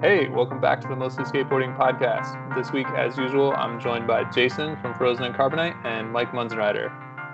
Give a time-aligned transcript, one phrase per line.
[0.00, 2.54] Hey, welcome back to the Mostly Skateboarding Podcast.
[2.54, 6.92] This week, as usual, I'm joined by Jason from Frozen and Carbonite and Mike Munzenrider.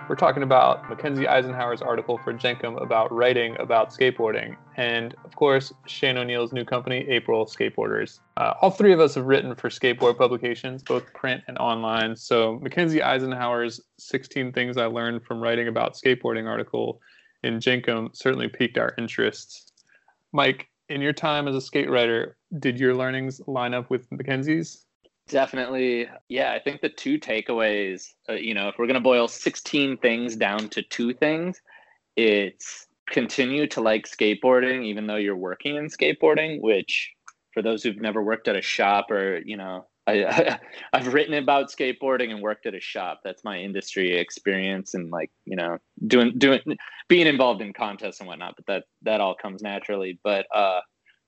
[0.09, 5.75] We're talking about Mackenzie Eisenhower's article for Jenkem about writing about skateboarding, and of course,
[5.87, 8.21] Shane O'Neill's new company, April Skateboarders.
[8.39, 12.17] Uh, all three of us have written for skateboard publications, both print and online.
[12.17, 17.03] So, Mackenzie Eisenhower's 16 Things I Learned from Writing About Skateboarding article
[17.43, 19.71] in Jenkem certainly piqued our interests.
[20.33, 24.85] Mike, in your time as a skate writer, did your learnings line up with Mackenzie's?
[25.29, 26.09] Definitely.
[26.29, 29.97] Yeah, I think the two takeaways, uh, you know, if we're going to boil 16
[29.99, 31.61] things down to two things,
[32.17, 37.11] it's continue to like skateboarding even though you're working in skateboarding, which
[37.53, 40.59] for those who've never worked at a shop or, you know, I,
[40.93, 43.21] I've written about skateboarding and worked at a shop.
[43.25, 46.61] That's my industry experience and like, you know, doing doing
[47.09, 50.19] being involved in contests and whatnot, but that that all comes naturally.
[50.23, 50.81] But uh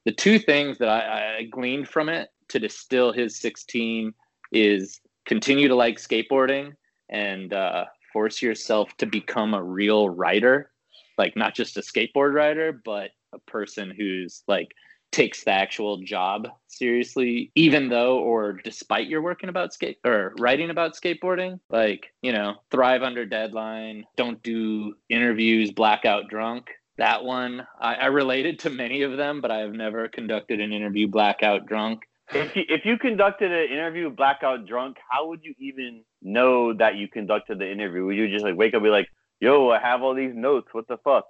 [0.06, 4.14] the two things that I, I gleaned from it to distill his 16
[4.52, 6.72] is continue to like skateboarding
[7.10, 10.70] and uh, force yourself to become a real writer.
[11.18, 14.68] Like not just a skateboard rider but a person who's like
[15.10, 20.70] takes the actual job seriously even though or despite you're working about skate or writing
[20.70, 21.58] about skateboarding.
[21.68, 28.06] Like you know thrive under deadline don't do interviews blackout drunk that one I, I
[28.06, 32.02] related to many of them but i have never conducted an interview blackout drunk
[32.34, 36.96] if you, if you conducted an interview blackout drunk, how would you even know that
[36.96, 38.04] you conducted the interview?
[38.04, 39.08] Would you just like wake up and be like,
[39.40, 40.68] "Yo, I have all these notes.
[40.72, 41.26] What the fuck?"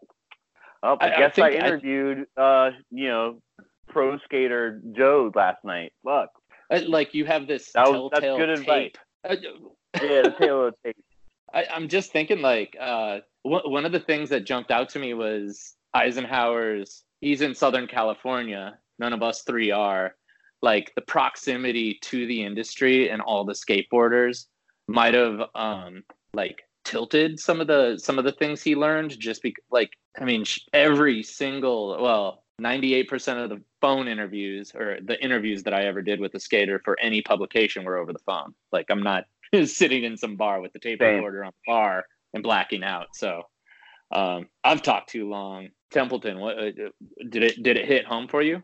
[0.83, 3.43] Oh, I, I guess I, I interviewed, uh, you know,
[3.89, 5.93] pro skater Joe last night.
[6.05, 6.31] Fuck.
[6.71, 8.97] Uh, like you have this that was, that's good tape.
[9.27, 9.43] advice.
[10.03, 10.97] yeah, the tail tape.
[11.53, 15.15] I, am just thinking like uh, one of the things that jumped out to me
[15.15, 17.05] was Eisenhower's.
[17.21, 18.79] He's in Southern California.
[18.99, 20.15] None of us three are
[20.63, 24.47] like the proximity to the industry and all the skateboarders
[24.89, 26.03] might have um
[26.35, 29.91] like tilted some of the some of the things he learned just be like
[30.21, 35.83] i mean every single well 98% of the phone interviews or the interviews that i
[35.83, 39.25] ever did with a skater for any publication were over the phone like i'm not
[39.67, 41.17] sitting in some bar with the tape Same.
[41.17, 43.43] recorder on the bar and blacking out so
[44.13, 46.71] um, i've talked too long templeton what uh,
[47.29, 48.63] did it did it hit home for you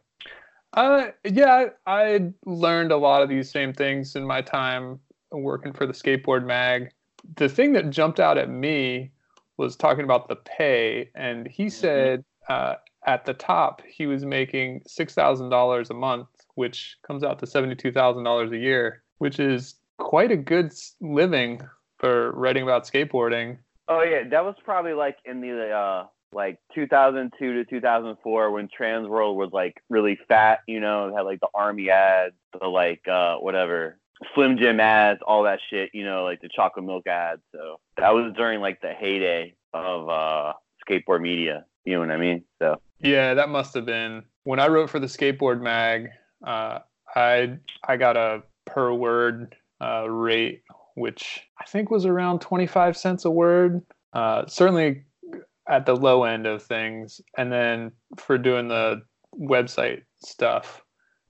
[0.74, 4.98] uh, yeah, I learned a lot of these same things in my time
[5.30, 6.90] working for the skateboard mag.
[7.36, 9.12] The thing that jumped out at me
[9.58, 11.70] was talking about the pay, and he mm-hmm.
[11.70, 12.76] said uh,
[13.06, 17.46] at the top he was making six thousand dollars a month, which comes out to
[17.46, 21.60] seventy-two thousand dollars a year, which is quite a good living
[21.98, 23.58] for writing about skateboarding.
[23.88, 29.36] Oh yeah, that was probably like in the uh, like 2002 to 2004 when Transworld
[29.36, 33.98] was like really fat, you know, had like the army ads, the like uh whatever
[34.34, 37.42] Slim Jim ads, all that shit, you know, like the chocolate milk ads.
[37.52, 40.52] So that was during like the heyday of uh
[40.86, 41.64] skateboard media.
[41.84, 42.44] You know what I mean?
[42.60, 46.08] So yeah, that must have been when I wrote for the skateboard mag.
[46.44, 46.80] Uh,
[47.14, 50.62] I I got a per word uh, rate,
[50.94, 53.82] which I think was around 25 cents a word.
[54.12, 55.04] Uh, certainly
[55.68, 59.02] at the low end of things, and then for doing the
[59.38, 60.82] website stuff,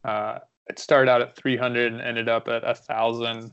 [0.04, 3.52] uh, it started out at 300 and ended up at a thousand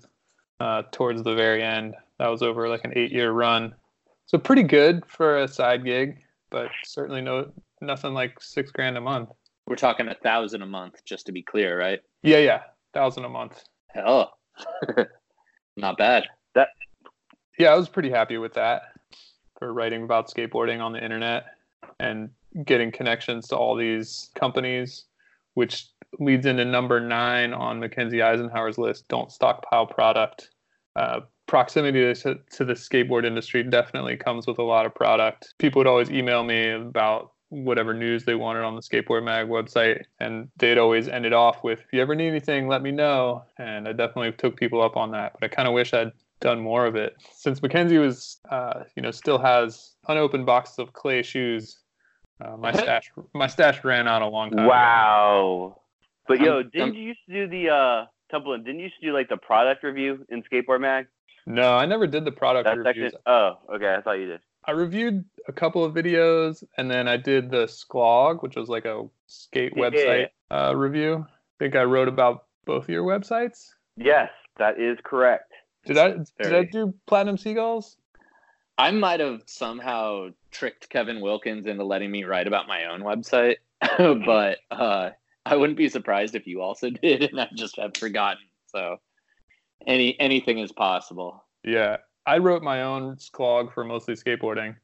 [0.60, 1.96] uh, towards the very end.
[2.18, 3.74] That was over like an eight-year run,
[4.26, 9.02] so pretty good for a side gig, but certainly no nothing like six grand a
[9.02, 9.30] month.
[9.68, 12.00] We're talking a thousand a month, just to be clear, right?
[12.24, 12.62] Yeah, yeah,
[12.94, 13.64] thousand a month.
[13.88, 14.39] Hell,
[15.78, 16.24] not bad.
[16.56, 16.70] That.
[17.58, 18.84] Yeah, I was pretty happy with that
[19.58, 21.46] for writing about skateboarding on the internet
[22.00, 22.30] and
[22.66, 25.06] getting connections to all these companies,
[25.54, 25.88] which
[26.20, 30.50] leads into number nine on Mackenzie Eisenhower's list don't stockpile product.
[30.96, 35.54] Uh, proximity to, to the skateboard industry definitely comes with a lot of product.
[35.60, 40.04] People would always email me about whatever news they wanted on the skateboard mag website
[40.20, 43.44] and they'd always end it off with if you ever need anything let me know
[43.58, 46.60] and i definitely took people up on that but i kind of wish i'd done
[46.60, 51.24] more of it since Mackenzie was, uh, you know, still has unopened boxes of Clae
[51.24, 51.80] shoes.
[52.44, 54.66] Uh, my stash, my stash ran out a long time.
[54.66, 55.76] Wow.
[55.76, 55.82] Ago.
[56.28, 58.58] But yo, I'm, didn't I'm, you used to do the uh, Temple?
[58.58, 61.08] Didn't you used to do like the product review in Skateboard Mag?
[61.46, 63.14] No, I never did the product That's reviews.
[63.14, 63.96] Actually, oh, okay.
[63.96, 64.42] I thought you did.
[64.70, 68.86] I reviewed a couple of videos, and then I did the Sklog, which was like
[68.86, 69.82] a skate yeah.
[69.90, 71.26] website uh, review.
[71.28, 73.70] I think I wrote about both of your websites.
[73.98, 74.30] Yes,
[74.60, 75.52] that is correct.
[75.86, 77.98] Did I did I do Platinum Seagulls?
[78.78, 83.56] I might have somehow tricked Kevin Wilkins into letting me write about my own website,
[83.98, 85.10] but uh,
[85.48, 88.44] I wouldn't be surprised if you also did, and I just have forgotten.
[88.68, 88.98] So,
[89.88, 91.44] any anything is possible.
[91.64, 91.98] Yeah,
[92.30, 94.76] I wrote my own Sklog for mostly skateboarding.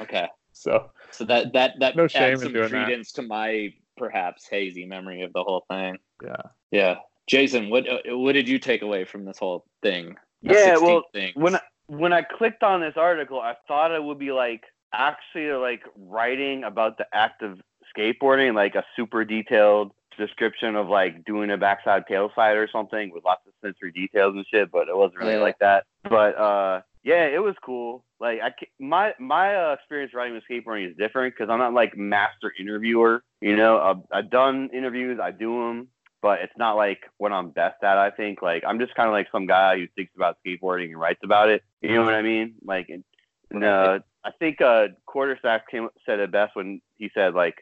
[0.00, 0.26] Okay.
[0.52, 2.86] So So that that that No adds shame in some doing that.
[2.86, 5.98] credence to my perhaps hazy memory of the whole thing.
[6.22, 6.42] yeah,
[6.72, 6.96] Yeah,
[7.28, 10.16] Jason, what uh, what did you take away from this whole thing?
[10.42, 11.34] The Yeah, well, things?
[11.36, 15.52] when I, when I clicked on this article, I thought it would be like actually
[15.52, 17.60] like writing about the act of
[17.96, 23.10] skateboarding, like a super detailed description of like doing a backside tail slide or something
[23.12, 24.70] with lots of sensory details and shit.
[24.70, 25.40] But it wasn't really Yeah.
[25.40, 25.84] like that.
[26.02, 28.04] But uh, yeah, it was cool.
[28.20, 31.96] Like I, my my uh, experience riding with skateboarding is different because I'm not like
[31.96, 33.24] master interviewer.
[33.40, 35.88] You know, I've, I've done interviews, I do them,
[36.20, 37.98] but it's not like what I'm best at.
[37.98, 41.00] I think like I'm just kind of like some guy who thinks about skateboarding and
[41.00, 41.62] writes about it.
[41.80, 42.54] You know what I mean?
[42.64, 43.02] Like, and,
[43.50, 47.56] and, uh, I think uh, Quartersnacks came said it best when he said like,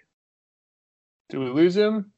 [1.30, 2.12] do we lose him?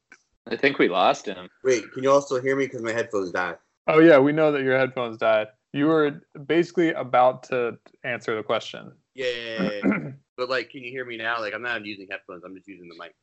[0.47, 1.49] I think we lost him.
[1.63, 2.65] Wait, can you also hear me?
[2.65, 3.57] Because my headphones died.
[3.87, 5.47] Oh yeah, we know that your headphones died.
[5.71, 8.91] You were basically about to answer the question.
[9.15, 10.09] Yeah, yeah, yeah, yeah.
[10.37, 11.39] but like, can you hear me now?
[11.39, 12.43] Like, I'm not using headphones.
[12.43, 13.13] I'm just using the mic.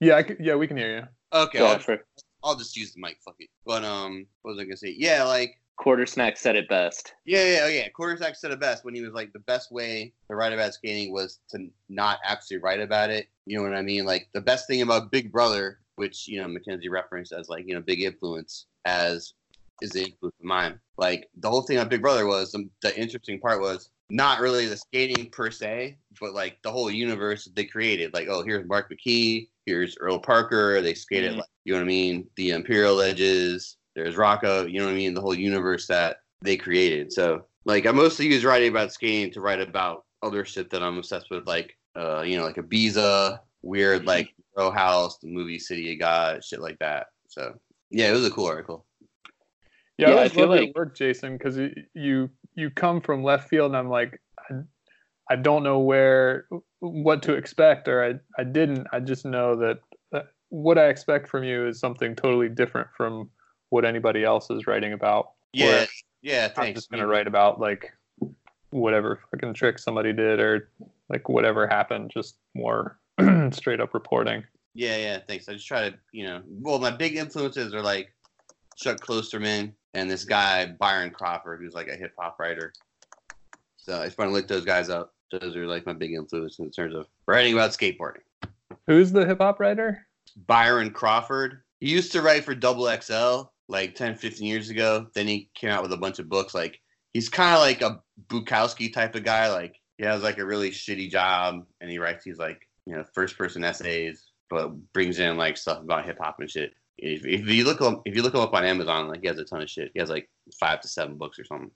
[0.00, 1.38] Yeah, I c yeah, we can hear you.
[1.38, 2.04] Okay, I'll, for
[2.42, 3.18] I'll just use the mic.
[3.24, 3.50] Fuck it.
[3.66, 4.94] But um, what was I gonna say?
[4.96, 7.14] Yeah, like, quarter snack said it best.
[7.24, 7.88] yeah, yeah, oh, yeah.
[7.98, 11.10] Quartersnacks said it best when he was like, the best way to write about skating
[11.12, 13.28] was to not actually write about it.
[13.46, 14.04] You know what I mean?
[14.04, 17.74] Like, the best thing about Big Brother, which you know Mackenzie referenced as like you
[17.74, 19.34] know big influence, as
[19.82, 20.80] is the influence of mine.
[20.96, 24.66] Like the whole thing on Big Brother was the, the interesting part was not really
[24.66, 28.12] the skating per se, but like the whole universe that they created.
[28.12, 30.80] Like, oh, here's Mark McKee, here's Earl Parker.
[30.82, 31.36] They skated, Mhm.
[31.38, 32.26] like, you know what I mean?
[32.36, 33.76] The Imperial Edges.
[33.94, 34.66] There's Rocco.
[34.66, 35.14] You know what I mean?
[35.14, 37.12] The whole universe that they created.
[37.12, 40.98] So, like, I mostly use writing about skating to write about other shit that I'm
[40.98, 45.92] obsessed with, like, uh, you know, like Ibiza, weird, like Row House, the movie City
[45.92, 47.06] of God, shit like that.
[47.28, 47.54] So,
[47.90, 48.84] yeah, it was a cool article.
[49.98, 51.58] Yeah, Yeah, I I feel love your like- work, Jason, because
[51.94, 54.20] you you come from left field, and I'm like,
[54.50, 54.54] I,
[55.30, 56.46] I don't know where
[56.80, 58.86] what to expect, or I I didn't.
[58.92, 59.78] I just know that
[60.12, 63.30] uh, what I expect from you is something totally different from
[63.68, 65.30] what anybody else is writing about.
[65.52, 65.86] Yeah, Where
[66.22, 66.78] yeah, I'm thanks.
[66.80, 67.92] just gonna write about like
[68.70, 70.70] whatever fucking trick somebody did, or
[71.08, 72.98] like whatever happened, just more
[73.52, 74.44] straight up reporting.
[74.74, 75.48] Yeah, yeah, thanks.
[75.48, 78.12] I just try to, you know, well, my big influences are like
[78.76, 82.72] Chuck Klosterman and this guy Byron Crawford, who's like a hip hop writer.
[83.76, 85.14] So it's fun to look those guys up.
[85.32, 88.22] Those are like my big influences in terms of writing about skateboarding.
[88.86, 90.06] Who's the hip hop writer?
[90.46, 91.62] Byron Crawford.
[91.80, 95.06] He used to write for Double XL like 10, 15 years ago.
[95.14, 96.54] Then he came out with a bunch of books.
[96.54, 96.80] Like
[97.12, 99.50] he's kind of like a Bukowski type of guy.
[99.50, 103.04] Like he has like a really shitty job and he writes these like, you know,
[103.12, 106.72] first person essays, but brings in like stuff about hip hop and shit.
[106.98, 109.38] If, if you look him, if you look him up on Amazon, like he has
[109.38, 109.90] a ton of shit.
[109.94, 110.28] He has like
[110.58, 111.70] five to seven books or something.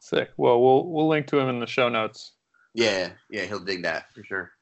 [0.00, 0.30] Sick.
[0.36, 2.32] Well, we'll we'll link to him in the show notes.
[2.74, 4.52] Yeah, yeah, he'll dig that for sure.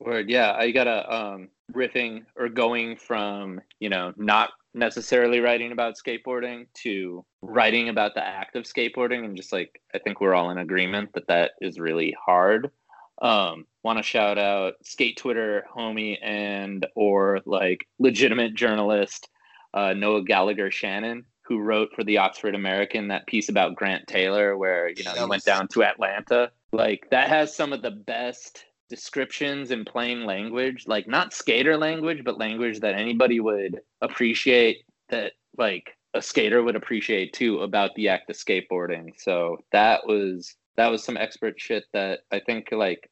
[0.00, 5.96] Word, yeah, I gotta um riffing or going from you know not necessarily writing about
[5.96, 10.50] skateboarding to writing about the act of skateboarding, and just like I think we're all
[10.50, 12.70] in agreement that that is really hard.
[13.20, 19.28] Um, Want to shout out skate Twitter homie and or like legitimate journalist
[19.72, 24.58] uh, Noah Gallagher Shannon who wrote for the Oxford American that piece about Grant Taylor
[24.58, 26.52] where you know he went down to Atlanta.
[26.72, 32.22] Like that has some of the best descriptions in plain language, like not skater language,
[32.22, 38.08] but language that anybody would appreciate that like a skater would appreciate too about the
[38.08, 39.12] act of skateboarding.
[39.16, 43.10] So that was that was some expert shit that I think like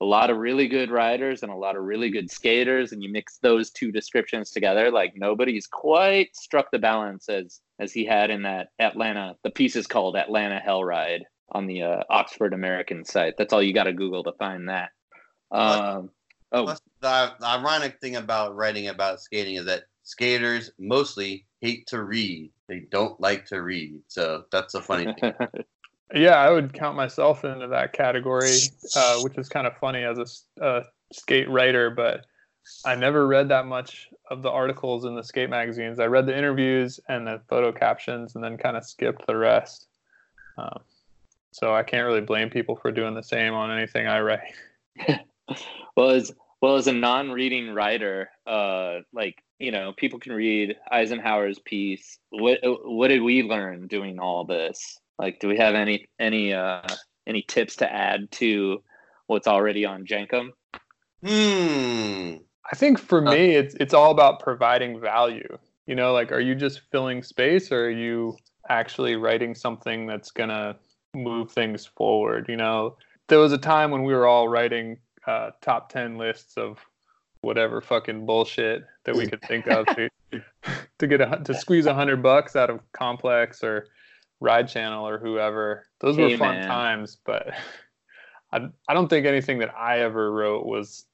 [0.00, 3.12] a lot of really good riders and a lot of really good skaters and you
[3.12, 8.30] mix those two descriptions together like nobody's quite struck the balance as as he had
[8.30, 11.22] in that Atlanta the piece is called Atlanta Hell Ride
[11.52, 14.90] on the uh, Oxford American site that's all you got to google to find that
[15.52, 16.10] um
[16.50, 21.86] oh Plus, the, the ironic thing about writing about skating is that skaters mostly hate
[21.88, 22.50] to read.
[22.68, 24.00] They don't like to read.
[24.08, 25.32] So that's a funny thing.
[26.14, 28.58] Yeah, I would count myself into that category,
[28.94, 32.26] uh, which is kind of funny as a skate writer, but
[32.84, 35.98] I never read that much of the articles in the skate magazines.
[35.98, 39.88] I read the interviews and the photo captions and then kind of skipped the rest.
[40.58, 40.80] Um,
[41.52, 44.54] so I can't really blame people for doing the same on anything I write.
[45.96, 51.58] well as well as a non-reading writer uh like you know people can read eisenhower's
[51.60, 56.52] piece what what did we learn doing all this like do we have any any
[56.52, 56.82] uh
[57.26, 58.82] any tips to add to
[59.26, 60.50] what's already on jenkem
[61.24, 62.36] Hmm.
[62.70, 65.58] I think for Uh, me, it's it's all about providing value.
[65.86, 68.36] You know, like, are you just filling space, or are you
[68.68, 70.76] actually writing something that's gonna
[71.14, 72.46] move things forward?
[72.48, 72.96] You know,
[73.28, 76.78] there was a time when we were all writing uh, top ten lists of
[77.40, 80.10] whatever fucking bullshit that we could think of to
[80.98, 83.86] to get a, to squeeze a hundred bucks out of Complex or
[84.40, 85.86] Ride Channel or whoever.
[86.00, 86.68] Those were fun man.
[86.68, 87.48] times, but
[88.52, 91.06] I I don't think anything that I ever wrote was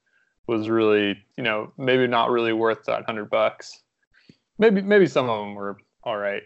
[0.47, 3.81] was really you know maybe not really worth that hundred bucks.
[4.59, 6.43] Maybe maybe some of them were all right,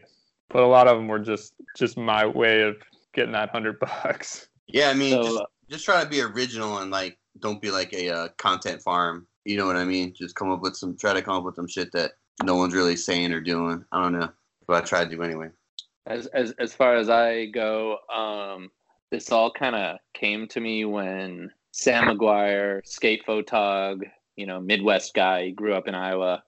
[0.49, 2.77] but a lot of them were just just my way of
[3.15, 4.49] getting that hundred bucks.
[4.69, 7.71] Yeah, I mean, So, just, uh, just try to be original and like don't be
[7.71, 9.27] like a uh, content farm.
[9.45, 10.13] You know what I mean?
[10.13, 12.75] Just come up with some, try to come up with some shit that no one's
[12.75, 13.85] really saying or doing.
[13.93, 14.29] I don't know,
[14.67, 15.51] but I try to do anyway.
[16.07, 18.71] As as as far as I go, um,
[19.11, 24.03] this all kind of came to me when Sam McGuire, skate photog,
[24.37, 26.43] you know, Midwest guy, he grew up in Iowa.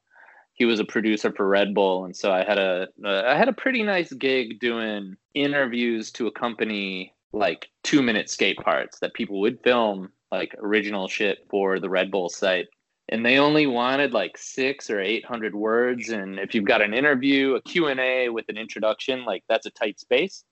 [0.54, 3.48] He was a producer for Red Bull, and so I had a uh, I had
[3.48, 9.40] a pretty nice gig doing interviews to accompany like two minute skate parts that people
[9.40, 12.66] would film like original shit for the Red Bull site
[13.08, 16.94] and they only wanted like six or eight hundred words and if you've got an
[16.94, 20.44] interview a q&a with an introduction like that's a tight space.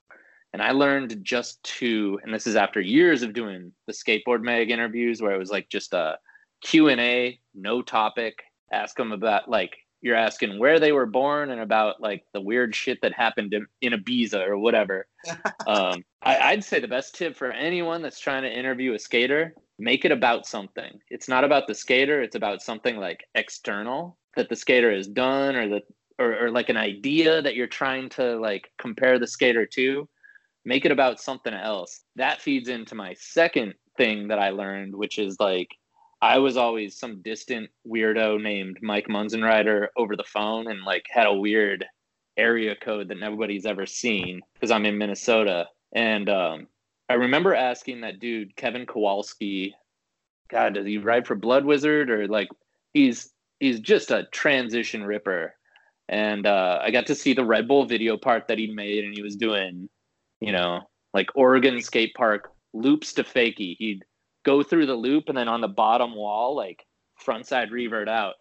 [0.52, 4.70] And i learned just to and this is after years of doing the skateboard mag
[4.70, 6.18] interviews where it was like just a
[6.62, 8.38] q&a no topic
[8.72, 12.74] ask them about like you're asking where they were born and about like the weird
[12.74, 15.06] shit that happened in, in ibiza or whatever.
[15.66, 19.52] Um, I, i'd say the best tip for anyone that's trying to interview a skater
[19.78, 21.00] make it about something.
[21.10, 25.56] It's not about the skater, it's about something like external that the skater has done
[25.56, 25.82] or that
[26.18, 30.08] or, or like an idea that you're trying to like compare the skater to.
[30.64, 32.02] Make it about something else.
[32.16, 35.68] That feeds into my second thing that I learned, which is like
[36.22, 41.26] I was always some distant weirdo named Mike Munzenrider over the phone and like had
[41.26, 41.84] a weird
[42.36, 45.66] area code that nobody's ever seen because I'm in Minnesota.
[45.94, 46.66] And um,
[47.08, 49.74] I remember asking that dude Kevin Kowalski,
[50.50, 52.48] God, does he ride for Blood Wizard or like
[52.92, 55.54] he's he's just a transition ripper.
[56.08, 59.14] And uh, I got to see the Red Bull video part that he made, and
[59.14, 59.88] he was doing,
[60.40, 60.82] you know,
[61.12, 63.76] like Oregon skate park loops to fakie.
[63.78, 64.04] He'd
[64.44, 66.86] go through the loop, and then on the bottom wall, like
[67.24, 68.34] frontside revert out,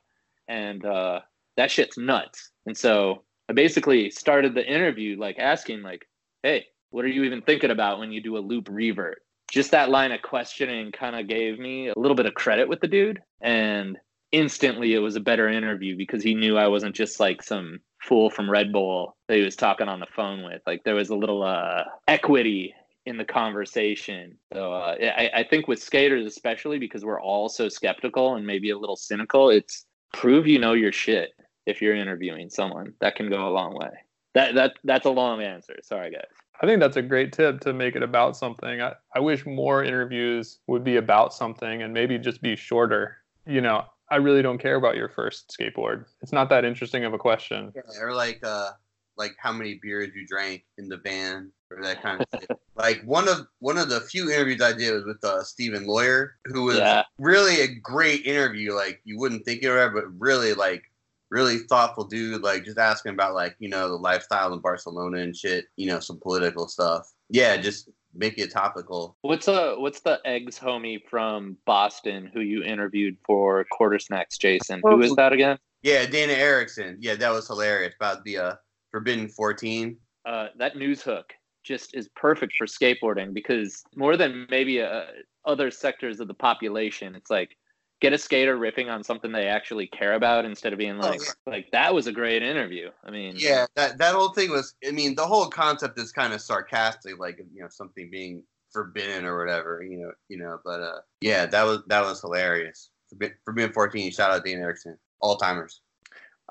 [0.47, 1.21] and uh,
[1.57, 2.51] that shit's nuts.
[2.67, 6.07] And so I basically started the interview like asking, like,
[6.43, 9.19] "Hey, what are you even thinking about when you do a loop revert?
[9.51, 12.81] Just that line of questioning kind of gave me a little bit of credit with
[12.81, 13.21] the dude.
[13.41, 13.97] And
[14.31, 18.29] instantly it was a better interview because he knew I wasn't just like some fool
[18.29, 20.61] from Red Bull that he was talking on the phone with.
[20.65, 22.73] Like there was a little uh, equity
[23.05, 24.37] in the conversation.
[24.53, 28.71] So uh, I, I think with skaters, especially because we're all so skeptical and maybe
[28.71, 31.31] a little cynical, it's prove you know your shit
[31.65, 32.93] if you're interviewing someone.
[33.01, 33.91] That can go a long way.
[34.33, 35.75] That that that's a long answer.
[35.83, 36.23] Sorry, guys.
[36.61, 38.81] I think that's a great tip to make it about something.
[38.81, 43.17] I, I wish more interviews would be about something and maybe just be shorter.
[43.45, 46.05] You know, I really don't care about your first skateboard.
[46.21, 47.73] It's not that interesting of a question.
[48.01, 48.69] Or like, uh,
[49.17, 52.49] like how many beers you drank in the van or that kind of shit.
[52.77, 56.35] Like one of one of the few interviews I did was with uh, Stephen Lawyer,
[56.43, 57.03] who was Yeah.
[57.17, 58.73] really a great interview.
[58.73, 60.83] Like you wouldn't think it would, but really like
[61.31, 62.41] really thoughtful dude.
[62.41, 65.65] Like just asking about like you know the lifestyle in Barcelona and shit.
[65.75, 67.11] You know some political stuff.
[67.29, 69.17] Yeah, just make it topical.
[69.21, 74.81] What's uh what's the eggs homie from Boston who you interviewed for Quarter Snacks, Jason?
[74.83, 75.57] Who is that again?
[75.83, 76.97] Yeah, Dana Erickson.
[76.99, 78.55] Yeah, that was hilarious about the uh,
[78.89, 79.95] Forbidden 14.
[80.25, 85.03] Uh, that news hook just is perfect for skateboarding because more than maybe uh,
[85.45, 87.55] other sectors of the population, it's like
[88.01, 91.21] get a skater ripping on something they actually care about instead of being Oh, like
[91.21, 91.31] yeah.
[91.51, 92.89] like that was a great interview.
[93.05, 94.75] I mean, Yeah, that that whole thing was.
[94.87, 99.25] I mean, the whole concept is kind of sarcastic, like you know something being forbidden
[99.25, 99.81] or whatever.
[99.83, 100.59] You know, you know.
[100.63, 102.89] But uh, yeah, that was that was hilarious.
[103.09, 104.11] Forbidden, Forbidden 14.
[104.11, 104.97] Shout out Dean Erickson.
[105.21, 105.81] All timers.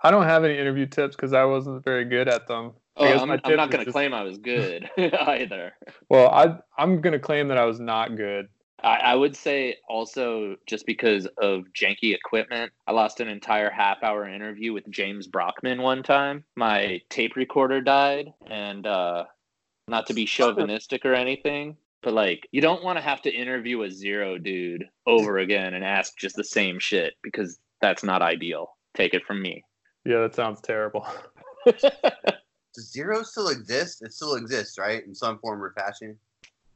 [0.02, 2.72] I don't have any interview tips because I wasn't very good at them.
[2.96, 5.72] I Oh, guess I'm, I'm not going to just- claim I was good either.
[6.08, 8.48] Well, I I'm gonna claim that I was not good.
[8.84, 14.02] I, I would say also just because of janky equipment, I lost an entire half
[14.02, 16.44] hour interview with James Brockman one time.
[16.54, 19.24] My tape recorder died, and uh,
[19.88, 23.82] not to be chauvinistic or anything, but like you don't want to have to interview
[23.82, 28.76] a zero dude over again and ask just the same shit because that's not ideal.
[28.94, 29.64] Take it from me.
[30.04, 31.06] Yeah, that sounds terrible.
[31.64, 34.02] Does zero still exist?
[34.02, 35.04] It still exists, right?
[35.06, 36.18] In some form or fashion.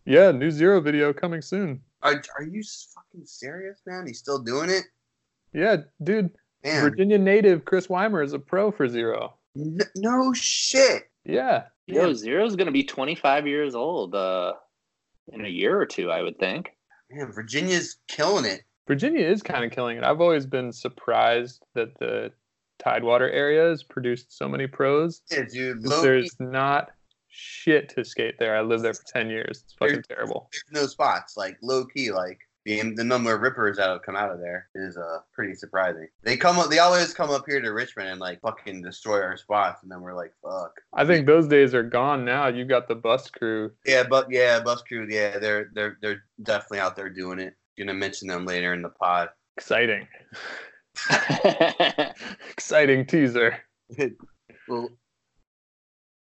[0.08, 1.82] Yeah, new zero video coming soon.
[2.02, 2.62] Are are you
[2.94, 4.06] fucking serious, man?
[4.06, 4.84] He's still doing it?
[5.52, 6.30] Yeah, dude.
[6.64, 9.34] Man, Virginia native Chris Wimer is a pro for zero.
[9.54, 11.10] n- no shit.
[11.24, 11.64] Yeah.
[11.86, 14.54] Yo, Zero's gonna be 25 years old uh,
[15.32, 16.70] in a year or two, I would think.
[17.10, 18.62] Man, Virginia's killing it.
[18.86, 20.04] Virginia is kind of killing it.
[20.04, 22.32] I've always been surprised that the
[22.78, 25.20] Tidewater area has produced so many pros.
[25.30, 25.82] Yeah, dude.
[25.82, 26.90] 'cause Low There's not
[27.38, 28.56] shit to skate there.
[28.56, 29.62] I lived there for 10 years.
[29.64, 30.50] It's fucking terrible.
[30.52, 31.36] there's no spots.
[31.36, 34.68] Like low key, like the the number of rippers that have come out of there
[34.74, 36.08] is uh pretty surprising.
[36.22, 39.36] They come up, they always come up here to Richmond and like fucking destroy our
[39.36, 40.72] spots, and then we're like, fuck.
[40.94, 42.48] I think those days are gone now.
[42.48, 43.70] You got the bus crew.
[43.86, 47.54] Yeah, but yeah, bus crew, yeah, they're they're they're definitely out there doing it.
[47.78, 49.28] Gonna mention them later in the pod.
[49.56, 50.06] Exciting.
[52.50, 53.58] Exciting teaser.
[54.68, 54.90] little,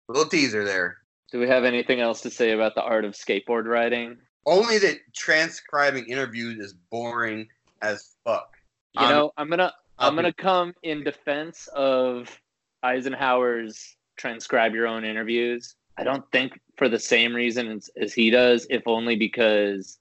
[0.08, 0.98] little teaser there.
[1.32, 4.18] Do we have anything else to say about the art of skateboard riding?
[4.46, 7.48] Only that transcribing interviews is boring
[7.82, 8.56] as fuck.
[8.94, 12.30] You Um, know, I'm gonna I'm gonna come in defense of
[12.84, 15.76] Eisenhower's transcribe your own interviews.
[15.98, 19.98] I don't think for the same reason as, as he does, if only because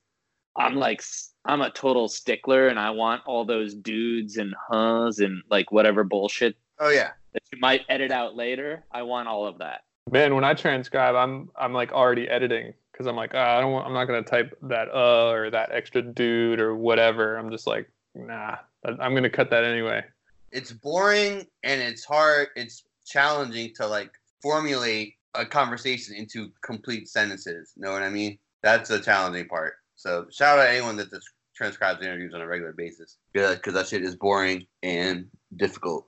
[0.57, 1.03] I'm like
[1.45, 6.05] I'm a total stickler and I want all those dudes and huhs and like whatever
[6.05, 8.85] bullshit Oh yeah, that you might edit out later.
[8.93, 9.83] I want all of that.
[10.15, 13.73] Man, when I transcribe, I'm I'm like already editing because I'm like, oh, I don't
[13.73, 17.37] want, I'm not gonna type that uh or that extra dude or whatever.
[17.37, 18.55] I'm just like, nah,
[18.85, 20.05] I'm gonna cut that anyway.
[20.53, 22.47] it's boring and it's hard.
[22.55, 27.73] It's challenging to like formulate a conversation into complete sentences.
[27.77, 28.39] Know what I mean?
[28.63, 29.75] That's the challenging part.
[29.97, 31.09] So shout out to anyone that
[31.57, 33.17] transcribes interviews on a regular basis.
[33.35, 36.07] Yeah, because that shit is boring and difficult.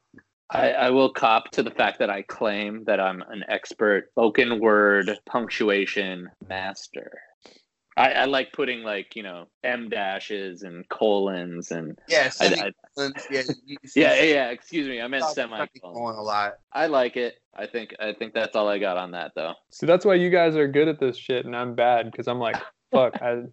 [0.50, 4.60] I, I will cop to the fact that I claim that I'm an expert spoken
[4.60, 7.20] word punctuation master.
[7.96, 12.72] I, I like putting like you know m dashes and colons and Yeah, I, I,
[12.96, 13.26] semicolons.
[13.30, 14.50] yeah, you, you yeah yeah.
[14.50, 15.68] Excuse me, I meant stop semicolon.
[15.74, 16.58] semicolon a lot.
[16.72, 17.36] I like it.
[17.56, 19.54] I think I think that's all I got on that though.
[19.70, 22.38] See, that's why you guys are good at this shit and I'm bad because I'm
[22.38, 22.56] like,
[22.92, 23.44] fuck, I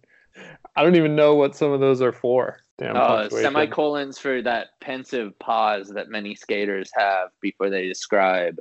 [0.76, 2.58] I don't even know what some of those are for.
[2.78, 2.96] Damn.
[2.96, 8.58] Uh, semicolons for that pensive pause that many skaters have before they describe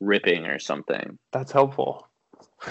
[0.00, 1.18] ripping or something.
[1.32, 2.08] That's helpful.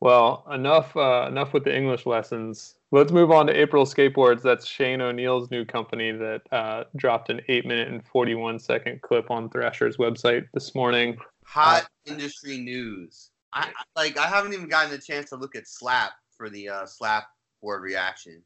[0.00, 2.76] well, enough uh, enough with the English lessons.
[2.90, 4.40] Let's move on to April Skateboards.
[4.42, 9.02] That's Shane O'Neill's new company that uh, dropped an eight minute and forty one second
[9.02, 11.18] clip on Thrasher's website this morning.
[11.44, 13.30] Hot industry news.
[13.52, 14.18] I, I like.
[14.18, 17.28] I haven't even gotten a chance to look at Slap for the uh, Slap
[17.62, 18.42] board reaction.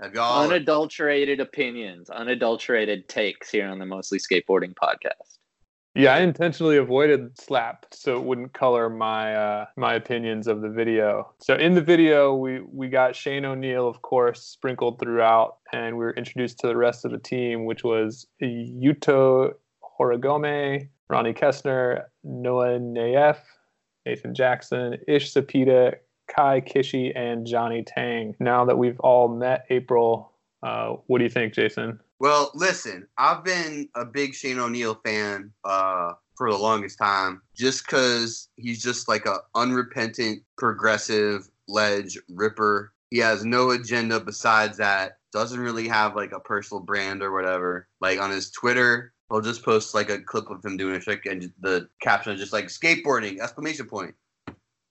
[0.00, 0.44] Have y'all?
[0.44, 5.38] unadulterated opinions, unadulterated takes here on the Mostly Skateboarding podcast.
[5.94, 10.70] Yeah, I intentionally avoided slap so it wouldn't color my uh, my opinions of the
[10.70, 11.34] video.
[11.38, 16.04] So in the video, we we got Shane O'Neill, of course, sprinkled throughout, and we
[16.04, 19.52] were introduced to the rest of the team, which was Yuto
[20.00, 23.36] Horigome, Ronnie Kessner, Noah Nayef,
[24.06, 25.96] Nathan Jackson, Ish Cepeda,
[26.28, 28.34] Kai Kishi, and Johnny Tang.
[28.40, 30.32] Now that we've all met April,
[30.62, 32.00] uh, what do you think, Jason?
[32.18, 37.84] Well, listen, I've been a big Shane O'Neill fan uh, for the longest time, just
[37.84, 42.92] because he's just like a unrepentant, progressive ledge ripper.
[43.10, 45.18] He has no agenda besides that.
[45.32, 47.88] Doesn't really have like a personal brand or whatever.
[48.00, 51.26] Like on his Twitter, he'll just post like a clip of him doing a trick,
[51.26, 54.14] and the caption is just like skateboarding exclamation point,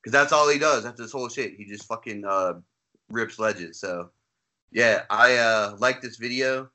[0.01, 0.83] because that's all he does.
[0.83, 1.55] That's his whole shit.
[1.55, 2.53] He just fucking uh,
[3.09, 3.79] rips ledges.
[3.79, 4.09] So
[4.71, 6.69] yeah, I uh, like this video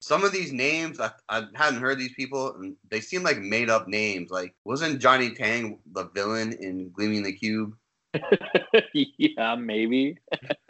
[0.00, 3.70] some of these names I, I hadn't heard these people and they seem like made
[3.70, 7.74] up names like wasn't johnny tang the villain in gleaming the cube
[8.94, 10.16] yeah, maybe.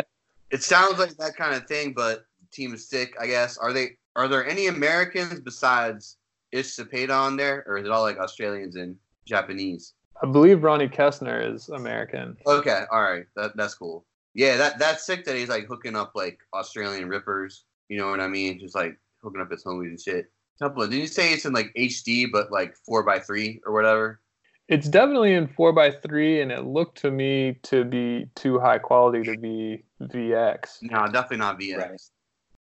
[0.50, 3.96] it sounds like that kind of thing but team is sick i guess are they
[4.14, 6.16] are there any americans besides
[6.52, 8.96] ish Cepeda on there or is it all like australians and
[9.26, 12.36] japanese I believe Ronnie Kessner is American.
[12.46, 16.12] okay all right that, that's cool yeah that that's sick that he's like hooking up
[16.14, 20.00] like australian rippers you know what i mean just like hooking up his homies and
[20.00, 20.26] shit
[20.58, 24.20] Temple, did you say it's in like hd but like four by three or whatever
[24.68, 28.78] It's definitely in four by three, and it looked to me to be too high
[28.78, 30.82] quality to be VX.
[30.82, 31.78] No, definitely not VX.
[31.78, 32.00] Right.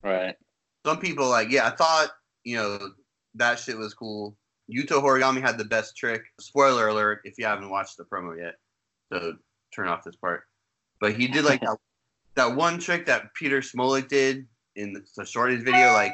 [0.02, 0.36] Right.
[0.86, 2.12] Some people like, yeah, I thought,
[2.46, 2.80] you know,
[3.36, 4.38] that shit was cool.
[4.70, 6.24] Yuto Horigome had the best trick.
[6.40, 8.56] Spoiler alert if you haven't watched the promo yet.
[9.12, 9.34] So
[9.76, 10.44] turn off this part.
[11.02, 11.78] But he did like that,
[12.36, 16.14] that one trick that Peter Smolik did in the, the Shorty's video, like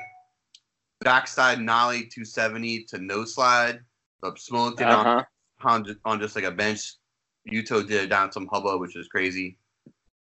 [1.02, 3.80] backside nollie 270 to no slide.
[4.22, 5.24] But Smolik did it on Uh-huh.
[5.70, 6.94] on just, on just like a bench.
[7.52, 9.58] Yuto did it down some hubba, which was crazy.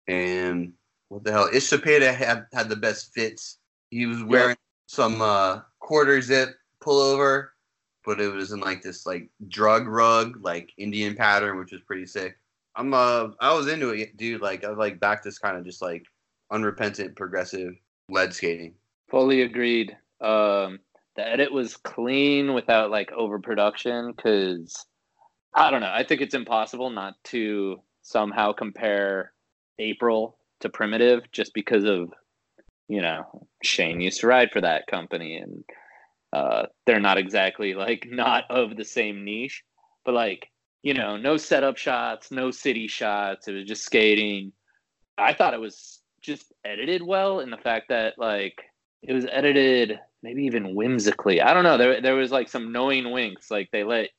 [0.08, 0.74] And
[1.10, 1.50] what the hell?
[1.54, 3.58] Ish Cepeda had had the best fits
[3.90, 4.56] He was wearing
[4.88, 7.50] some uh, quarter zip pullover,
[8.06, 12.06] but it was in like this like drug rug, like Indian pattern, which was pretty
[12.06, 12.38] sick.
[12.76, 14.42] I'm uh I was into it, dude.
[14.42, 16.06] Like I was like back this kind of just like
[16.52, 17.74] unrepentant progressive
[18.10, 18.74] lead skating.
[19.10, 19.96] Fully agreed.
[20.22, 20.80] Um,
[21.16, 24.86] the edit was clean without like overproduction because
[25.54, 25.92] I don't know.
[25.94, 29.34] I think it's impossible not to somehow compare
[29.80, 32.14] April to Primitive just because of
[32.88, 35.64] you know Shane used to ride for that company and
[36.34, 39.64] uh, they're not exactly like not of the same niche,
[40.06, 40.50] but like
[40.84, 43.48] you know no setup shots, no city shots.
[43.48, 44.52] It was just skating.
[45.18, 48.62] I thought it was just edited well in the fact that like
[49.02, 51.42] it was edited maybe even whimsically.
[51.42, 51.78] I don't know.
[51.78, 53.52] There there was like some knowing winks.
[53.52, 54.10] Like they let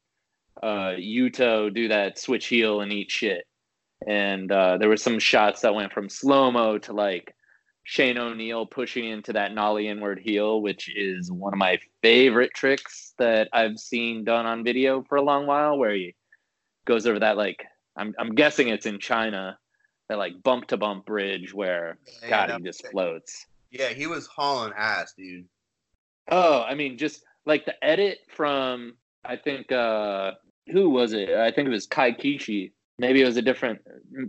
[0.62, 3.44] uh Yuto do that switch heel and eat shit.
[4.06, 7.32] And uh, there were some shots that went from slow mo to like
[7.84, 13.14] Shane O'Neill pushing into that nollie inward heel, which is one of my favorite tricks
[13.18, 16.14] that I've seen done on video for a long while, where he
[16.84, 17.64] goes over that like
[17.96, 19.58] I'm I'm guessing it's in China,
[20.08, 23.46] that like bump to bump bridge where Yeah, God he just floats.
[23.70, 25.46] Yeah, he was hauling ass, dude.
[26.30, 30.32] Oh, I mean, just like the edit from I think uh
[30.70, 31.30] who was it?
[31.30, 32.72] I think it was Kai Kishi.
[32.98, 33.80] Maybe it was a different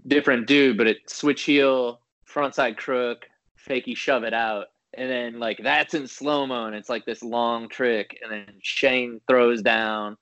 [0.07, 3.27] different dude, but it switch heel, frontside crook,
[3.67, 7.23] fakey shove it out, and then like that's in slow mo, and it's like this
[7.23, 10.17] long trick, and then Shane throws down,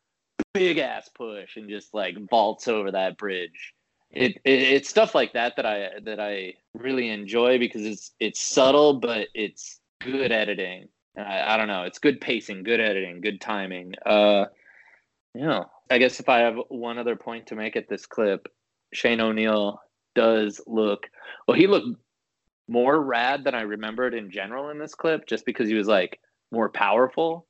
[0.54, 3.74] big ass push, and just like vaults over that bridge.
[4.12, 8.42] It, it it's stuff like that that I that I really enjoy because it's it's
[8.42, 10.90] subtle, but it's good editing.
[11.18, 11.84] I, I don't know.
[11.84, 13.94] It's good pacing, good editing, good timing.
[14.06, 14.46] Uh,
[15.34, 18.48] you know, I guess if I have one other point to make at this clip,
[18.94, 19.82] Shane O'Neill
[20.16, 21.08] does look
[21.48, 21.58] well.
[21.58, 21.98] He looked
[22.72, 26.20] more rad than I remembered in general in this clip, just because he was like
[26.52, 27.46] more powerful.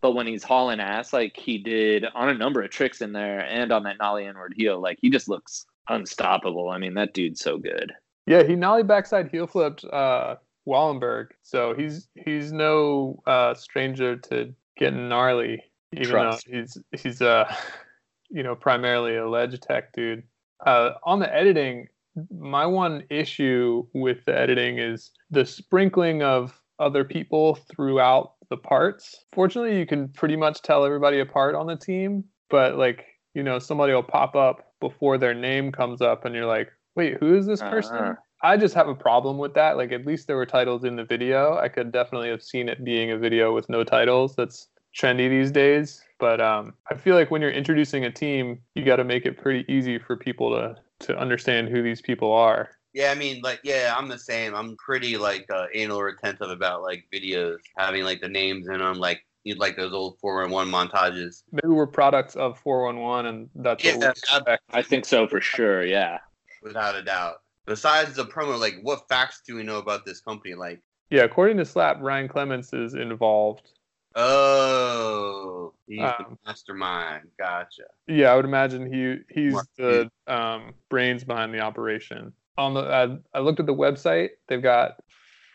[0.00, 3.40] But when he's hauling ass, like he did on a number of tricks in there,
[3.40, 6.68] and on that nollie inward heel, like he just looks unstoppable.
[6.70, 7.92] I mean, that dude's so good.
[8.26, 14.52] Yeah, he nollie backside heel flipped uh, Wallenberg, so he's he's no uh, stranger to
[14.76, 15.62] getting gnarly.
[15.92, 16.46] Even Trust.
[16.50, 17.54] though he's he's uh
[18.28, 20.24] you know primarily a ledge tech dude.
[20.66, 21.86] Uh, on the editing,
[22.30, 29.24] my one issue with the editing is the sprinkling of other people throughout the parts.
[29.32, 33.58] Fortunately, you can pretty much tell everybody apart on the team, but like you know
[33.58, 37.46] somebody will pop up before their name comes up, and you're like, wait, who is
[37.46, 37.96] this person?
[37.96, 38.14] Uh-huh.
[38.42, 39.78] I just have a problem with that.
[39.78, 41.56] Like, at least there were titles in the video.
[41.56, 44.36] I could definitely have seen it being a video with no titles.
[44.36, 46.02] That's trendy these days.
[46.18, 49.38] But um, I feel like when you're introducing a team, you got to make it
[49.38, 52.70] pretty easy for people to to understand who these people are.
[52.92, 54.54] Yeah, I mean, like, yeah, I'm the same.
[54.54, 58.98] I'm pretty like uh, anal retentive about like videos having like the names in them,
[58.98, 61.42] like you'd like those old 411 montages.
[61.52, 64.62] Maybe we're products of 411, and that's what we Yeah, expect.
[64.72, 65.84] I think so for sure.
[65.84, 66.18] Yeah.
[66.62, 67.36] without a doubt.
[67.66, 70.54] Besides the promo, like, what facts do we know about this company?
[70.54, 73.72] Like, Yeah, according to Slap, Ryan Clements is involved.
[74.16, 77.28] Oh, he's Um, the mastermind.
[77.38, 77.84] Gotcha.
[78.06, 82.32] Yeah, I would imagine he he's Mark the um, brains behind the operation.
[82.56, 84.30] On the I, I looked at the website.
[84.48, 85.02] They've got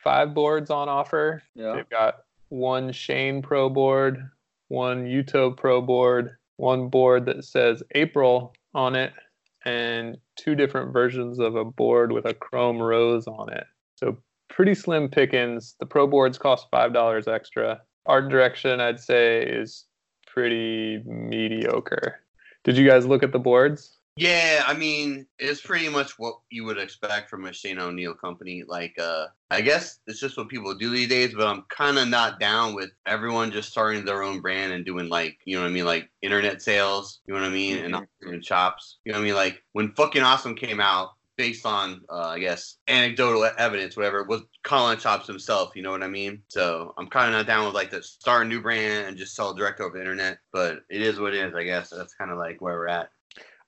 [0.04, 1.42] five boards on offer.
[1.56, 1.74] Yeah.
[1.76, 4.30] They've got one Shane Pro board,
[4.68, 9.14] one Yuto Pro board, one board that says April on it,
[9.66, 13.66] and two different versions of a board with a chrome rose on it.
[13.96, 14.18] So
[14.50, 15.76] pretty slim pickings.
[15.80, 17.82] The Pro boards cost five dollars extra.
[18.10, 19.86] Art direction, I'd say, is
[20.26, 22.20] pretty mediocre.
[22.64, 23.98] Did you guys look at the boards?
[24.16, 28.64] Yeah, I mean, it's pretty much what you would expect from a Shane O'Neill company.
[28.68, 32.10] Like, uh, I guess it's just what people do these days, but I'm kind of
[32.10, 35.70] not down with everyone just starting their own brand and doing like, you know what
[35.70, 38.98] I mean, like internet sales, you know what I mean, and not doing chops.
[39.06, 39.36] You know what I mean?
[39.36, 44.42] Like when fucking awesome came out, based on, uh, I guess, anecdotal evidence, whatever, was
[44.66, 45.72] Colin chops himself.
[45.74, 46.44] You know what I mean?
[46.50, 49.36] So I'm kind of not down with like the start a new brand and just
[49.36, 50.40] sell direct over the internet.
[50.52, 51.92] But it is what it is, I guess.
[51.92, 53.10] That's kind of like where we're at.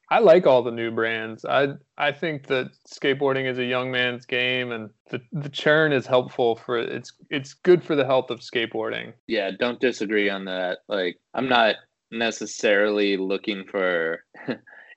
[0.10, 1.45] I like all the new brands.
[1.45, 6.05] I I think that skateboarding is a young man's game, and the, the churn is
[6.05, 9.13] helpful for it's it's good for the health of skateboarding.
[9.27, 10.79] Yeah, don't disagree on that.
[10.89, 11.77] Like, I'm not
[12.12, 14.25] necessarily looking for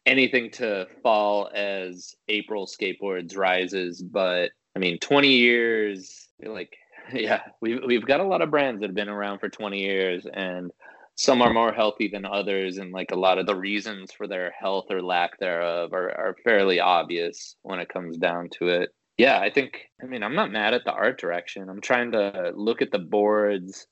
[0.07, 6.77] anything to fall as April skateboards rises, but I mean, 20 years, like,
[7.12, 10.27] yeah, we've, we've got a lot of brands that have been around for 20 years,
[10.33, 10.71] and
[11.17, 14.53] some are more healthy than others, and like a lot of the reasons for their
[14.59, 18.90] health or lack thereof are, are fairly obvious when it comes down to it.
[19.17, 19.90] Yeah, I think.
[20.03, 21.69] I mean, I'm not mad at the art direction.
[21.69, 23.87] I'm trying to look at the boards,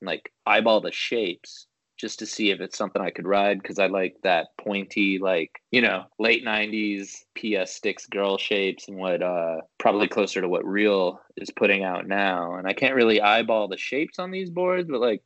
[0.00, 1.68] and like eyeball the shapes,
[2.04, 5.62] just to see if it's something I could ride because I like that pointy, like
[5.70, 10.66] you know, late '90s PS Stix girl shapes and what uh probably closer to what
[10.66, 12.56] Real is putting out now.
[12.56, 15.22] And I can't really eyeball the shapes on these boards, but like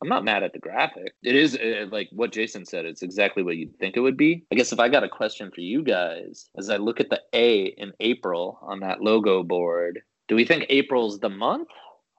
[0.00, 1.12] I'm not mad at the graphic.
[1.22, 2.86] It is uh, like what Jason said.
[2.86, 4.42] It's exactly what you'd think it would be.
[4.50, 7.20] I guess if I got a question for you guys, as I look at the
[7.34, 11.68] A in April on that logo board, do we think April's the month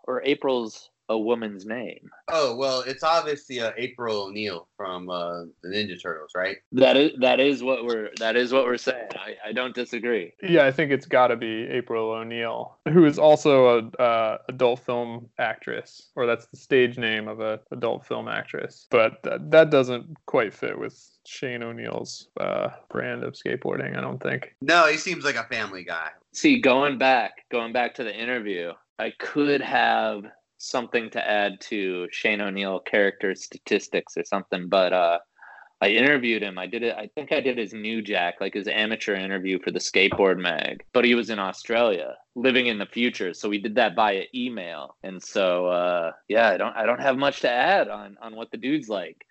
[0.03, 2.09] or April's a woman's name?
[2.29, 6.57] Oh well, it's obviously uh, April O'Neil from uh, the Ninja Turtles, right?
[6.71, 9.09] That is that is what we're that is what we're saying.
[9.15, 10.33] I, I don't disagree.
[10.41, 14.79] Yeah, I think it's got to be April O'Neil, who is also a uh, adult
[14.79, 18.87] film actress, or that's the stage name of a adult film actress.
[18.89, 23.97] But that, that doesn't quite fit with Shane O'Neill's uh, brand of skateboarding.
[23.97, 24.55] I don't think.
[24.61, 26.09] No, he seems like a family guy.
[26.33, 30.23] See, going back, going back to the interview, I could have
[30.63, 35.19] something to add to Shane O'Neill character statistics or something, but uh,
[35.81, 36.57] I interviewed him.
[36.57, 36.95] I did it.
[36.95, 40.83] I think I did his new Jack, like his amateur interview for the Skateboard Mag.
[40.93, 44.95] But he was in Australia, living in the future, so we did that via email.
[45.03, 48.49] And so, uh, yeah, I don't, I don't have much to add on on what
[48.51, 49.25] the dude's like.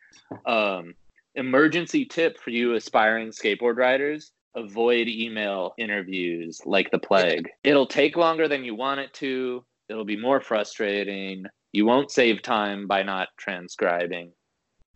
[0.45, 0.95] Um,
[1.35, 7.49] emergency tip for you aspiring skateboard riders: avoid email interviews like the plague.
[7.65, 11.45] It'll take longer than you want it to it'll be more frustrating.
[11.73, 14.33] You won't save time by not transcribing.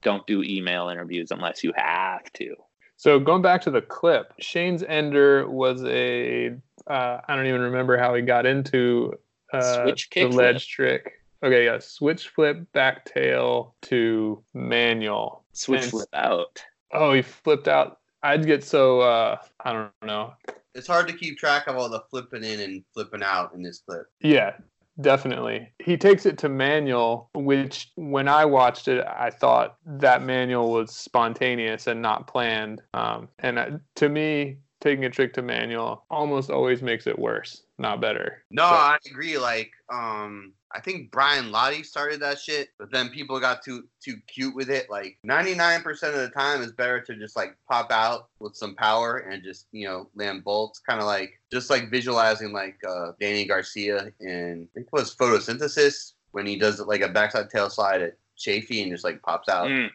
[0.02, 2.54] Don't do email interviews unless you have to.
[2.96, 7.98] So going back to the clip, Shane's Ender was a uh, I don't even remember
[7.98, 9.12] how he got into
[9.52, 11.12] uh, Switch the kick ledge trick.
[11.44, 15.44] Okay, yeah, switch flip back tail to manual.
[15.52, 16.62] Switch And- flip out.
[16.92, 17.98] Oh, he flipped out.
[18.22, 20.32] I'd get so uh, I don't know.
[20.74, 23.82] It's hard to keep track of all the flipping in and flipping out in this
[23.86, 24.06] clip.
[24.20, 24.56] Yeah,
[25.00, 25.72] definitely.
[25.78, 30.94] He takes it to manual, which when I watched it, I thought that manual was
[30.94, 32.82] spontaneous and not planned.
[32.94, 37.62] Um, and uh, to me, taking a trick to manual almost always makes it worse,
[37.78, 38.42] not better.
[38.50, 39.38] No, So- I agree.
[39.38, 44.16] Like, um, I think Brian Lotti started that shit, but then people got too too
[44.26, 44.90] cute with it.
[44.90, 48.54] Like, ninety nine percent of the time, it's better to just like pop out with
[48.56, 50.78] some power and just you know land bolts.
[50.80, 55.14] Kind of like just like visualizing like uh, Danny Garcia in I think it was
[55.16, 59.48] photosynthesis when he does like a backside tail slide at Chafee and just like pops
[59.48, 59.88] out Mm.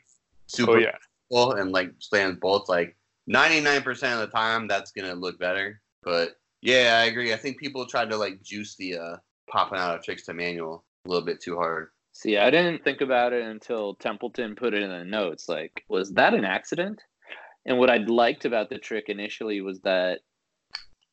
[0.48, 0.96] super Oh yeah.
[1.30, 2.98] full and like slams bolts like
[3.30, 7.86] 99% of the time that's gonna look better but yeah i agree i think people
[7.86, 9.16] tried to like juice the uh
[9.52, 13.02] popping out of tricks to manual a little bit too hard See, I didn't think
[13.02, 15.48] about it until Templeton put it in the notes.
[15.48, 17.02] Like, was that an accident?
[17.66, 20.20] And what I liked about the trick initially was that,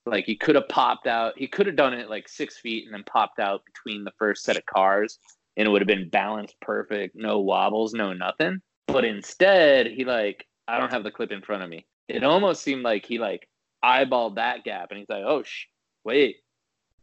[0.07, 1.35] like, he could have popped out.
[1.37, 4.42] He could have done it like six feet and then popped out between the first
[4.42, 5.18] set of cars,
[5.57, 8.61] and it would have been balanced perfect, no wobbles, no nothing.
[8.87, 11.87] But instead, he like, I don't have the clip in front of me.
[12.09, 13.48] It almost seemed like he like
[13.85, 15.66] eyeballed that gap, and he's like, oh, sh-
[16.05, 16.38] wait,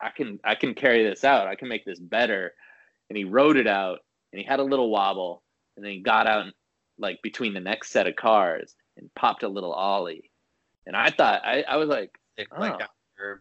[0.01, 1.47] I can I can carry this out.
[1.47, 2.53] I can make this better
[3.09, 3.99] and he rode it out
[4.31, 5.43] and he had a little wobble
[5.75, 6.45] and then he got out
[6.97, 10.31] like between the next set of cars and popped a little ollie
[10.85, 12.11] and i thought i, I was like
[12.51, 12.59] Oh.
[12.59, 12.79] like
[13.17, 13.39] curve.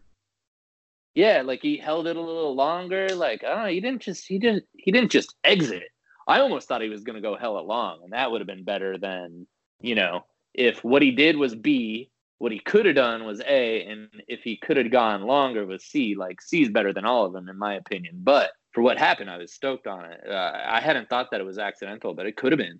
[1.15, 4.25] yeah like he held it a little longer like i don't know he didn't just
[4.27, 5.83] he didn't he didn't just exit
[6.27, 8.63] i almost thought he was going to go hella long and that would have been
[8.63, 9.45] better than
[9.81, 13.83] you know if what he did was b what he could have done was a
[13.85, 17.25] and if he could have gone longer was c like c is better than all
[17.25, 20.51] of them in my opinion but for what happened i was stoked on it uh,
[20.67, 22.79] i hadn't thought that it was accidental but it could have been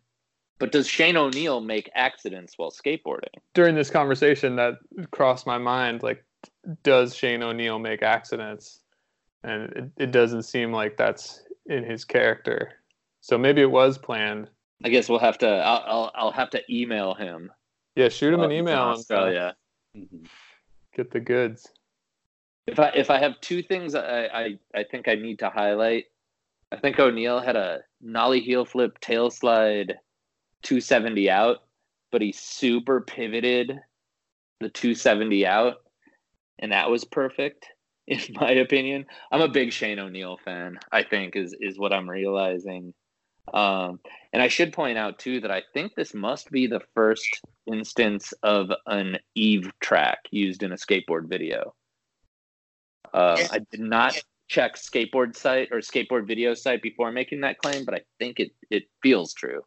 [0.59, 4.75] but does shane o'neill make accidents while skateboarding During this conversation, that
[5.11, 6.03] crossed my mind.
[6.03, 6.23] Like,
[6.83, 8.79] does Shane O'Neill make accidents?
[9.43, 12.73] And it, it doesn't seem like that's in his character.
[13.21, 14.49] So maybe it was planned.
[14.83, 17.51] i guess we'll have to i'll, I'll, I'll have to email him
[17.95, 19.55] Yeah, shoot him while an email australia
[19.95, 20.27] Mhm.
[20.93, 21.71] get the goods.
[22.67, 26.05] If I if I have two things I, I, I think I need to highlight,
[26.71, 29.99] I think O'Neill had a nollie heel flip tail slide
[30.63, 31.63] 270 out,
[32.11, 33.79] but he super pivoted
[34.59, 35.75] the 270 out,
[36.59, 37.67] and that was perfect
[38.07, 39.05] in my opinion.
[39.31, 40.79] I'm a big Shane O'Neill fan.
[40.91, 42.93] I think is is what I'm realizing.
[43.53, 43.99] Um,
[44.33, 48.33] and I should point out too that I think this must be the first instance
[48.43, 51.73] of an Eve track used in a skateboard video.
[53.13, 57.85] Uh, I did not check skateboard site or skateboard video site before making that claim,
[57.85, 59.61] but I think it it feels true.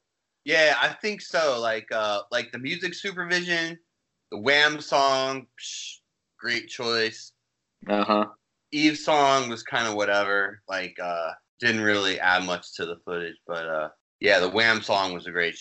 [0.45, 3.79] yeah i think so like uh like the music supervision
[4.31, 5.97] the wham song psh,
[6.38, 7.33] great choice
[7.88, 8.27] Uh huh.
[8.73, 10.61] Eve's song was kind of whatever.
[10.69, 13.88] Like, uh, didn't really add much to the footage, but uh,
[14.21, 15.59] yeah, the Wham song was a great,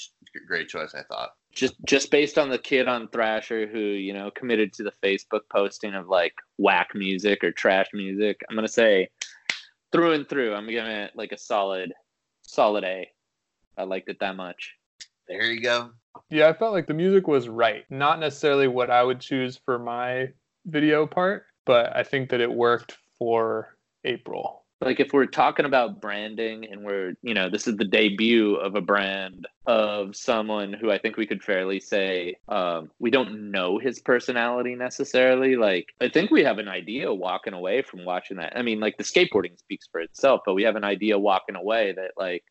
[0.48, 0.94] great choice.
[0.96, 1.30] I thought.
[1.52, 5.42] Just just based on the kid on Thrasher who you know committed to the Facebook
[5.52, 9.10] posting of like whack music or trash music, I'm gonna say
[9.92, 11.94] through and through, I'm giving it like a solid,
[12.44, 13.10] solid A.
[13.78, 14.74] I liked it that much.
[15.28, 15.92] There you go.
[16.30, 17.86] Yeah, I felt like the music was right.
[17.90, 20.30] Not necessarily what I would choose for my
[20.66, 24.64] video part, but I think that it worked for April.
[24.80, 28.76] Like if we're talking about branding and we're, you know, this is the debut of
[28.76, 33.80] a brand of someone who I think we could fairly say um, we don't know
[33.80, 35.56] his personality necessarily.
[35.56, 38.54] Like I think we have an idea walking away from watching that.
[38.56, 41.94] I mean, like the skateboarding speaks for itself, but we have an idea walking away
[41.94, 42.44] that like,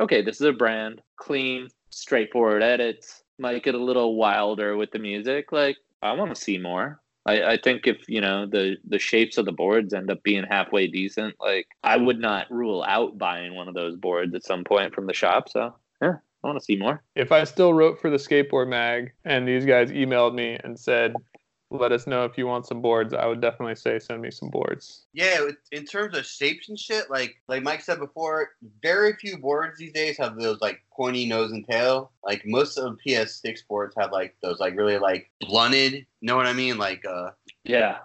[0.00, 4.98] okay, this is a brand, clean, straightforward edits, might get a little wilder with the
[4.98, 5.52] music.
[5.52, 7.00] Like I want to see more.
[7.26, 10.44] I, I think if you know the the shapes of the boards end up being
[10.44, 14.64] halfway decent, like I would not rule out buying one of those boards at some
[14.64, 15.48] point from the shop.
[15.48, 17.02] So yeah, I want to see more.
[17.14, 21.14] If I still wrote for the skateboard mag and these guys emailed me and said,
[21.78, 23.12] let us know if you want some boards.
[23.12, 25.06] I would definitely say send me some boards.
[25.12, 28.50] Yeah, in terms of shapes and shit, like like Mike said before,
[28.82, 32.12] very few boards these days have those like pointy nose and tail.
[32.24, 36.06] Like most of PS Stix boards have like those like really like blunted.
[36.22, 36.78] Know what I mean?
[36.78, 37.30] Like uh
[37.64, 37.98] yeah,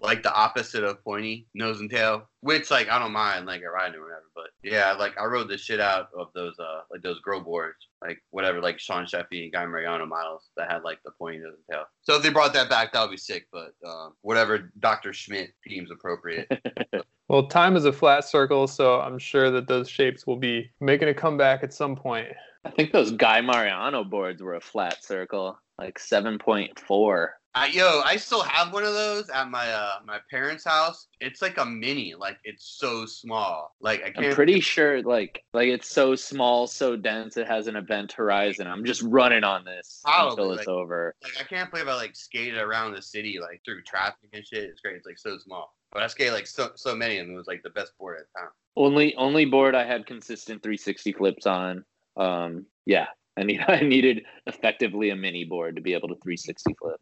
[0.00, 3.70] like the opposite of pointy nose and tail, which like I don't mind like a
[3.70, 4.24] riding or whatever.
[4.34, 7.88] But yeah, like I rode the shit out of those uh like those Girl boards,
[8.00, 11.54] like whatever, like Sean Sheffey and Guy Mariano models that had like the pointy nose
[11.54, 11.84] and tail.
[12.02, 13.46] So if they brought that back, that would be sick.
[13.52, 15.12] But uh, whatever Dr.
[15.12, 16.48] Schmidt deems appropriate.
[17.28, 21.08] well, time is a flat circle, so I'm sure that those shapes will be making
[21.08, 22.28] a comeback at some point.
[22.64, 27.66] I think those Guy Mariano boards were a flat circle, like seven point four I,
[27.66, 31.08] yo, I still have one of those at my uh my parents' house.
[31.20, 33.74] It's like a mini, like it's so small.
[33.80, 34.26] Like I can't.
[34.26, 38.68] I'm pretty sure, like like it's so small, so dense, it has an event horizon.
[38.68, 41.16] I'm just running on this Probably, until it's like, over.
[41.24, 44.62] Like I can't believe I like skated around the city like through traffic and shit.
[44.64, 44.94] It's great.
[44.94, 45.74] It's like so small.
[45.92, 47.34] But I skated like so so many of them.
[47.34, 48.50] It was like the best board at the time.
[48.76, 51.84] Only only board I had consistent 360 flips on.
[52.16, 56.74] Um, yeah, I need I needed effectively a mini board to be able to 360
[56.80, 57.00] flip.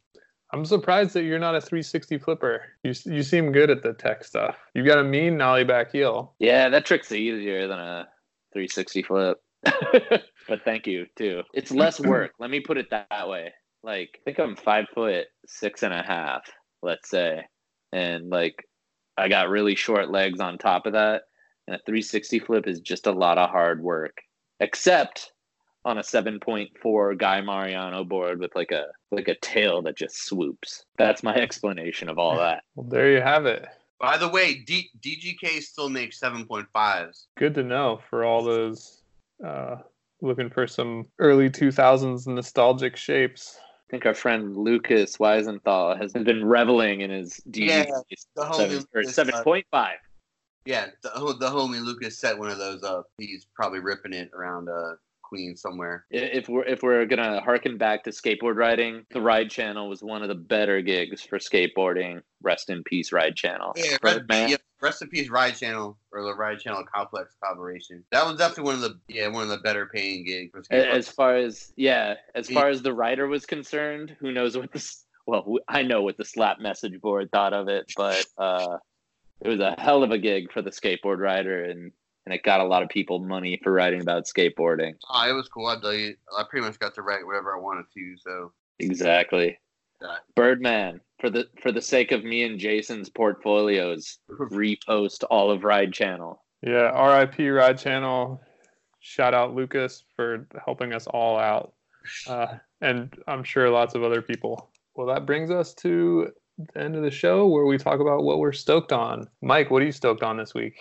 [0.52, 2.62] I'm surprised that you're not a 360 flipper.
[2.82, 4.56] You you seem good at the tech stuff.
[4.74, 6.35] You've got a mean nollie back heel.
[6.38, 8.06] Yeah, that trick's easier than a
[8.52, 9.38] 360 flip.
[10.48, 11.42] but thank you too.
[11.52, 12.32] It's less work.
[12.38, 13.52] Let me put it that way.
[13.82, 16.42] Like I think I'm five foot six and a half,
[16.82, 17.42] let's say,
[17.92, 18.64] and like
[19.16, 21.22] I got really short legs on top of that.
[21.66, 24.18] And a 360 flip is just a lot of hard work.
[24.61, 25.32] Except
[25.85, 30.84] on a 7.4 Guy Mariano board with like a like a tail that just swoops.
[30.98, 32.64] That's my explanation of all that.
[32.74, 33.66] Well, there you have it.
[33.98, 37.26] By the way, D- DGK still makes 7.5s.
[37.38, 39.02] Good to know for all those
[39.44, 39.76] uh,
[40.20, 43.58] looking for some early 2000s nostalgic shapes.
[43.58, 49.64] I think our friend Lucas Weisenthal has been reveling in his DGK yeah, 7, 7.5.
[49.72, 49.86] Uh,
[50.64, 53.06] yeah, the, the homie Lucas set one of those up.
[53.18, 54.94] He's probably ripping it around uh,
[55.28, 56.04] Queen somewhere.
[56.10, 60.22] If we're if we're gonna harken back to skateboard riding, the Ride Channel was one
[60.22, 62.22] of the better gigs for skateboarding.
[62.42, 63.72] Rest in peace, Ride Channel.
[63.76, 68.04] Yeah, rest, yeah, rest in peace, Ride Channel or the Ride Channel Complex collaboration.
[68.12, 70.68] That was definitely one of the yeah one of the better paying gigs.
[70.70, 75.04] as far as yeah, as far as the rider was concerned, who knows what this?
[75.26, 78.78] Well, I know what the slap message board thought of it, but uh,
[79.40, 81.90] it was a hell of a gig for the skateboard rider, and
[82.26, 84.94] and it got a lot of people money for writing about skateboarding.
[85.08, 85.66] Oh, it was cool.
[85.66, 88.16] I you, I pretty much got to write whatever I wanted to.
[88.18, 89.58] So exactly.
[90.02, 90.16] Yeah.
[90.34, 95.92] Birdman, for the for the sake of me and Jason's portfolios, repost all of Ride
[95.92, 96.42] Channel.
[96.62, 97.48] Yeah, R.I.P.
[97.48, 98.40] Ride Channel.
[99.00, 101.74] Shout out Lucas for helping us all out,
[102.26, 104.70] uh, and I'm sure lots of other people.
[104.96, 108.38] Well, that brings us to the end of the show where we talk about what
[108.38, 109.28] we're stoked on.
[109.42, 110.76] Mike, what are you stoked on this week?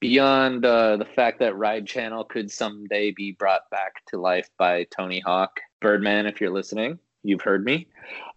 [0.00, 4.84] Beyond uh, the fact that Ride Channel could someday be brought back to life by
[4.84, 7.86] Tony Hawk, Birdman, if you're listening, you've heard me.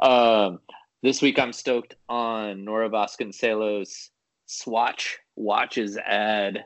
[0.01, 0.59] Um,
[1.03, 4.09] this week I'm stoked on Nora Vasconcellos'
[4.45, 6.65] Swatch Watches ad,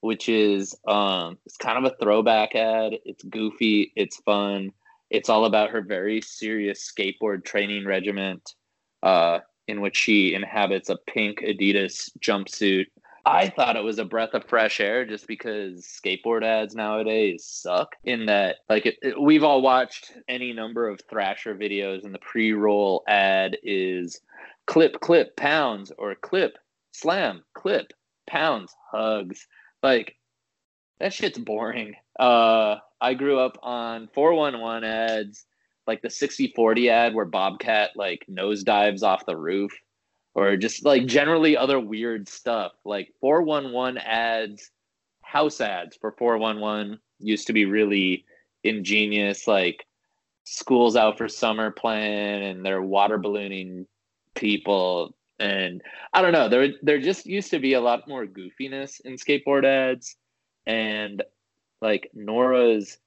[0.00, 2.92] which is um, it's kind of a throwback ad.
[3.04, 4.70] It's goofy, it's fun.
[5.10, 8.54] It's all about her very serious skateboard training regiment,
[9.02, 12.86] uh, in which she inhabits a pink Adidas jumpsuit
[13.26, 17.96] I thought it was a breath of fresh air just because skateboard ads nowadays suck.
[18.04, 22.20] In that, like, it, it, we've all watched any number of Thrasher videos, and the
[22.20, 24.20] pre roll ad is
[24.66, 26.56] clip, clip, pounds, or clip,
[26.92, 27.92] slam, clip,
[28.28, 29.48] pounds, hugs.
[29.82, 30.16] Like
[31.00, 31.94] that shit's boring.
[32.18, 35.44] Uh, I grew up on 411 ads,
[35.86, 39.72] like the 6040 ad where Bobcat like nosedives off the roof,
[40.36, 42.72] or just like generally other weird stuff.
[42.84, 44.70] Like 411 ads,
[45.22, 48.26] house ads for 411 used to be really
[48.62, 49.48] ingenious.
[49.48, 49.86] Like
[50.44, 53.86] school's out for summer plan and they're water ballooning
[54.34, 55.82] people and
[56.12, 56.50] I don't know.
[56.50, 60.16] There there just used to be a lot more goofiness in skateboard ads,
[60.66, 61.22] and
[61.82, 62.98] like Nora's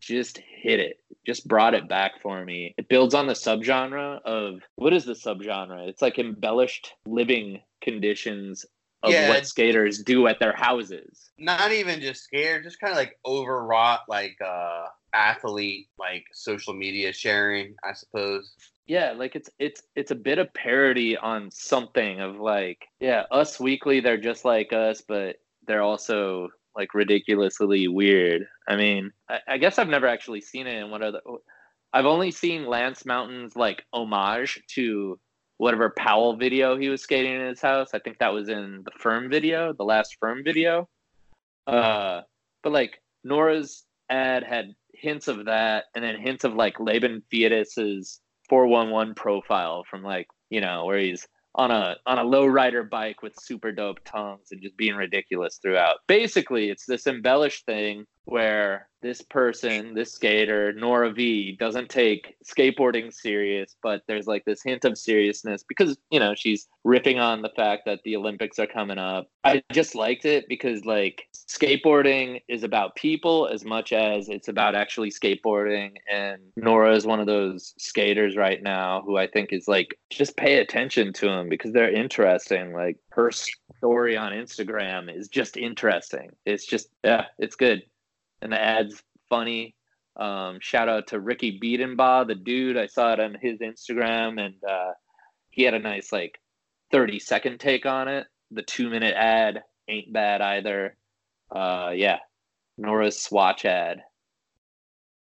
[0.00, 2.74] just hit it, just brought it back for me.
[2.78, 5.88] It builds on the subgenre of what is the subgenre?
[5.88, 8.64] It's like embellished living conditions
[9.02, 9.28] of Yeah.
[9.28, 11.30] what skaters do at their houses.
[11.38, 17.12] Not even just scared, just kind of like overwrought, like uh athlete, like social media
[17.12, 18.54] sharing, I suppose.
[18.86, 23.58] yeah like it's it's it's a bit of parody on something of like yeah us
[23.60, 25.36] weekly they're just like us but
[25.66, 28.46] they're also like ridiculously weird.
[28.68, 31.20] I mean i, I guess i've never actually seen it in what other
[31.92, 35.18] i've only seen lance mountain's like homage to
[35.58, 37.90] whatever powell video he was skating in his house.
[37.92, 40.88] I think that was in the firm video the last firm video.
[41.66, 42.22] Uh
[42.62, 48.20] but like nora's ad had hints of that and then hints of like Laban Pheidias's
[48.48, 53.22] 411 profile from like you know where he's on a on a low rider bike
[53.22, 55.96] with super dope tongues and just being ridiculous throughout.
[56.06, 63.12] Basically it's this embellished thing where this person this skater nora v doesn't take skateboarding
[63.12, 67.50] serious but there's like this hint of seriousness because you know she's ripping on the
[67.50, 69.28] fact that the olympics are coming up.
[69.44, 74.74] I just liked it because like skateboarding is about people as much as it's about
[74.74, 79.66] actually skateboarding and nora is one of those skaters right now who i think is
[79.68, 82.72] like just pay attention to them because they're interesting.
[82.72, 86.30] Like her story on instagram is just interesting.
[86.44, 87.82] It's just yeah it's good
[88.42, 89.74] and the ad's funny.
[90.16, 92.76] Um, shout out to Ricky Bedenbaugh the dude.
[92.76, 94.92] I saw it on his instagram and uh,
[95.50, 96.38] he had a nice like
[96.92, 98.26] 30 second take on it.
[98.50, 100.96] The two minute ad ain't bad either.
[101.54, 102.18] Uh yeah.
[102.76, 104.02] Nora's swatch ad.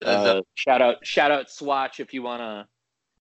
[0.06, 2.68] Uh, shout out shout out swatch if you want to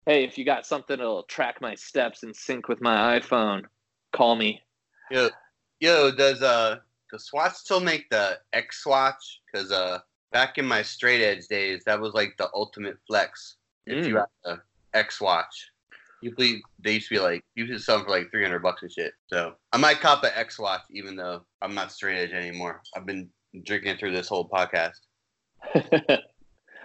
[0.06, 3.64] hey if you got something that'll track my steps and sync with my iphone.
[4.14, 4.62] Call me.
[5.12, 5.30] Yo,
[5.80, 6.78] yo, does uh
[7.12, 9.42] does Swatch still make the X Swatch?
[9.52, 10.00] Because uh
[10.32, 13.58] back in my straight edge days, that was like the ultimate flex.
[13.86, 14.20] If you Mm.
[14.20, 14.62] had the
[14.94, 15.72] X Watch,
[16.22, 18.92] usually they used to be like usually sell them for like three hundred bucks and
[18.92, 19.14] shit.
[19.28, 22.82] So I might cop an X Watch even though I'm not straight edge anymore.
[22.96, 23.30] I've been
[23.66, 24.98] drinking through this whole podcast.
[25.76, 26.20] I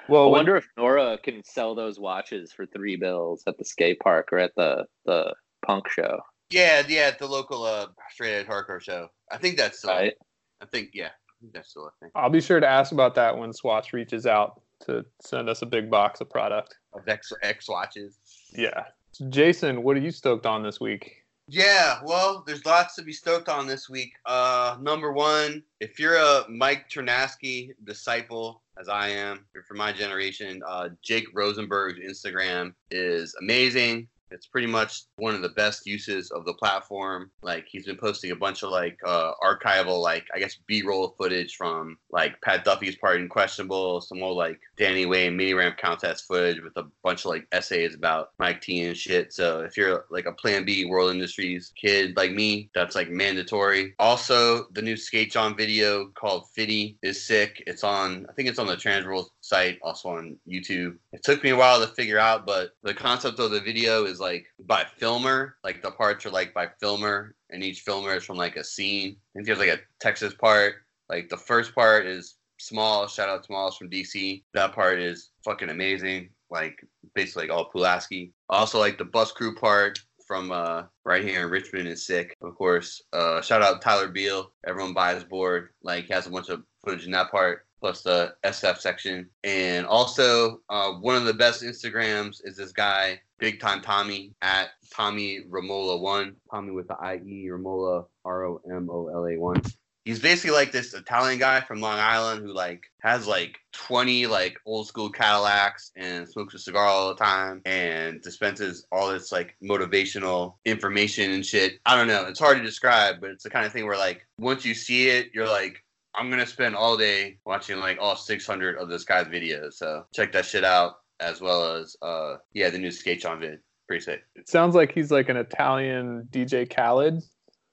[0.08, 3.98] Well, when- wonder if Nora can sell those watches for three bills at the skate
[4.00, 5.34] park or at the the
[5.66, 6.20] punk show,
[6.50, 9.08] Yeah, yeah, at the local uh straight edge hardcore show.
[9.34, 9.90] I think that's still.
[9.90, 10.14] right?
[10.60, 12.10] I think yeah, I think that's still a thing.
[12.14, 15.66] I'll be sure to ask about that when Swatch reaches out to send us a
[15.66, 16.76] big box of product.
[16.92, 18.18] Of X X watches.
[18.52, 18.84] Yeah.
[19.12, 21.24] So Jason, what are you stoked on this week?
[21.46, 24.12] Yeah, well, there's lots to be stoked on this week.
[24.24, 29.92] Uh, number one, if you're a Mike Ternasky disciple, as I am, you're from my
[29.92, 34.08] generation, uh, Jake Rosenberg's Instagram is amazing.
[34.30, 37.30] It's pretty much one of the best uses of the platform.
[37.42, 41.56] Like he's been posting a bunch of like uh, archival, like I guess B-roll footage
[41.56, 46.24] from like Pat Duffy's part in Questionable, some old like Danny Way mini ramp contest
[46.26, 49.32] footage with a bunch of like essays about Mike T and shit.
[49.32, 53.94] So if you're like a Plan B World Industries kid like me, that's like mandatory.
[53.98, 57.62] Also, the new Skate Jawn video called Fitty is sick.
[57.66, 60.96] It's on, I think it's on the Trans Transworld site, also on YouTube.
[61.12, 64.18] It took me a while to figure out, but the concept of the video is
[64.18, 68.36] like by filmer, like the parts are like by filmer, and each filmer is from
[68.36, 69.16] like a scene.
[69.16, 70.76] I think there's like a Texas part.
[71.08, 74.42] Like the first part is Small, shout out to Smalls from DC.
[74.54, 76.30] That part is fucking amazing.
[76.50, 76.82] Like
[77.14, 78.32] basically like all Pulaski.
[78.48, 82.36] Also like the bus crew part from uh right here in Richmond is sick.
[82.40, 83.02] Of course.
[83.12, 84.52] Uh shout out Tyler Beal.
[84.66, 85.70] Everyone buys board.
[85.82, 87.66] Like has a bunch of footage in that part.
[87.84, 89.28] Plus the SF section.
[89.42, 94.70] And also uh one of the best Instagrams is this guy, Big Time Tommy at
[94.90, 96.34] Tommy Romola1.
[96.50, 99.60] Tommy with the IE Romola, R O M O L A one
[100.04, 104.58] he's basically like this Italian guy from Long Island who like has like 20 like
[104.66, 109.56] old school Cadillacs and smokes a cigar all the time and dispenses all this like
[109.62, 111.80] motivational information and shit.
[111.86, 112.24] I don't know.
[112.26, 115.08] It's hard to describe, but it's the kind of thing where like once you see
[115.08, 115.82] it, you're like,
[116.16, 119.74] I'm gonna spend all day watching like all 600 of this guy's videos.
[119.74, 123.60] So check that shit out as well as uh yeah the new Skate Jawn vid.
[123.86, 124.22] Pretty sick.
[124.34, 127.22] It sounds like he's like an Italian DJ Khaled.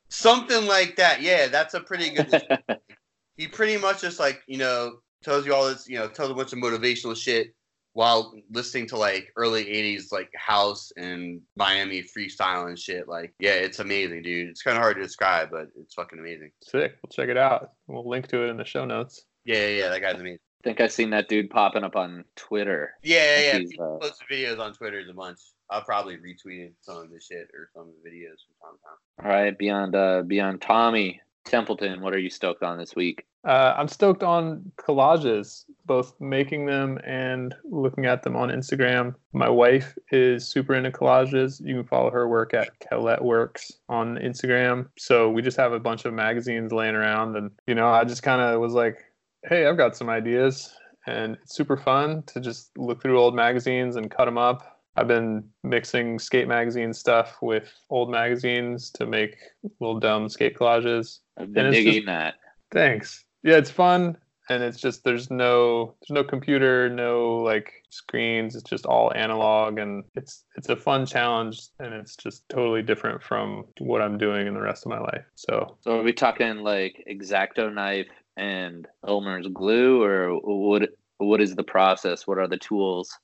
[0.09, 1.21] Something like that.
[1.21, 2.41] Yeah, that's a pretty good.
[3.37, 6.33] he pretty much just like you know tells you all this, you know, tells a
[6.33, 7.53] bunch of motivational shit
[7.93, 13.07] while listening to like early 80s like house and Miami freestyle and shit.
[13.07, 14.49] Like, yeah, it's amazing, dude.
[14.49, 16.51] It's kind of hard to describe, but it's fucking amazing.
[16.63, 16.95] Sick.
[17.03, 17.71] We'll check it out.
[17.87, 19.25] We'll link to it in the show notes.
[19.45, 20.39] Yeah, yeah, yeah that guy's amazing.
[20.61, 22.93] I think I've seen that dude popping up on Twitter.
[23.01, 23.59] Yeah, yeah, yeah.
[23.59, 25.39] He's, People uh, post videos on Twitter a bunch.
[25.71, 29.23] I'll probably retweet some of the shit or some of the videos from time to
[29.23, 29.25] time.
[29.25, 33.25] All right, beyond uh beyond Tommy Templeton, what are you stoked on this week?
[33.43, 39.15] Uh, I'm stoked on collages, both making them and looking at them on Instagram.
[39.33, 41.59] My wife is super into collages.
[41.65, 44.89] You can follow her work at Kellett Works on Instagram.
[44.97, 48.21] So we just have a bunch of magazines laying around, and you know, I just
[48.21, 49.03] kind of was like,
[49.43, 50.71] "Hey, I've got some ideas,"
[51.07, 54.70] and it's super fun to just look through old magazines and cut them up.
[54.95, 59.37] I've been mixing skate magazine stuff with old magazines to make
[59.79, 61.19] little dumb skate collages.
[61.37, 62.35] I've been digging that.
[62.71, 63.23] Thanks.
[63.43, 64.17] Yeah, it's fun
[64.51, 68.55] and it's just there's no there's no computer, no like screens.
[68.55, 73.23] It's just all analog and it's it's a fun challenge and it's just totally different
[73.23, 75.25] from what I'm doing in the rest of my life.
[75.35, 80.89] So, So are we talking like exacto knife and Elmer's glue, or what?
[81.17, 82.25] What is the process?
[82.25, 83.15] What are the tools?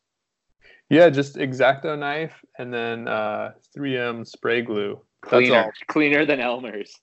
[0.89, 4.99] Yeah, just Exacto knife and then uh 3M spray glue.
[5.23, 5.71] That's Cleaner, all.
[5.87, 6.93] cleaner than Elmer's.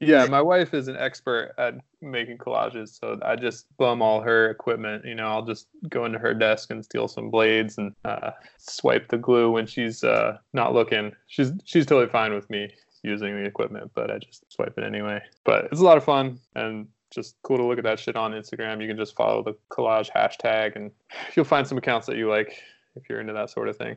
[0.00, 4.50] Yeah, my wife is an expert at making collages, so I just bum all her
[4.50, 5.04] equipment.
[5.04, 9.08] You know, I'll just go into her desk and steal some blades and uh, swipe
[9.08, 11.12] the glue when she's uh, not looking.
[11.28, 12.68] She's she's totally fine with me
[13.02, 15.20] using the equipment, but I just swipe it anyway.
[15.44, 18.32] But it's a lot of fun and just cool to look at that shit on
[18.32, 18.82] Instagram.
[18.82, 20.90] You can just follow the collage hashtag, and
[21.36, 22.60] you'll find some accounts that you like
[22.96, 23.96] if you're into that sort of thing.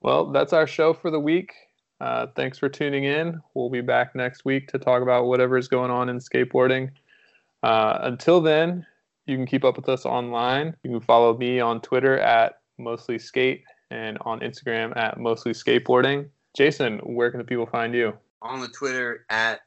[0.00, 1.52] Well, that's our show for the week.
[2.00, 3.40] Uh, thanks for tuning in.
[3.54, 6.90] We'll be back next week to talk about whatever's going on in skateboarding.
[7.62, 8.84] Uh, until then,
[9.26, 10.74] you can keep up with us online.
[10.82, 13.62] You can follow me on Twitter at mostly skate
[13.92, 16.28] and on Instagram at mostly skateboarding.
[16.56, 18.12] Jason, where can the people find you?
[18.42, 19.60] On the Twitter at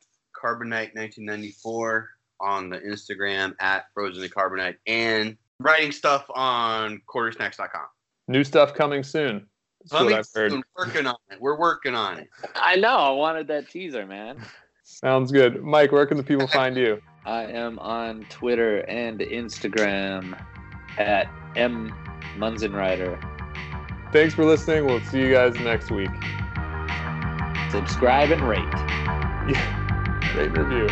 [0.43, 2.05] Carbonite1994,
[2.41, 7.85] on the Instagram at Frozen Carbonite, and writing stuff on quartersnacks.com.
[8.27, 9.45] New stuff coming soon.
[9.81, 10.51] That's what Coming I've heard.
[10.51, 10.63] soon.
[10.77, 11.39] Working on it.
[11.39, 12.29] We're working on it.
[12.55, 12.97] I know.
[12.97, 14.37] I wanted that teaser, man.
[14.83, 15.61] Sounds good.
[15.63, 16.99] Mike, where can the people find you?
[17.25, 20.39] I am on Twitter and Instagram
[20.97, 21.93] at m
[22.37, 23.19] munzenrider.
[24.11, 24.85] Thanks for listening.
[24.85, 26.09] We'll see you guys next week.
[27.71, 28.59] Subscribe and rate.
[29.47, 30.35] Yeah.
[30.37, 30.87] Rate and review.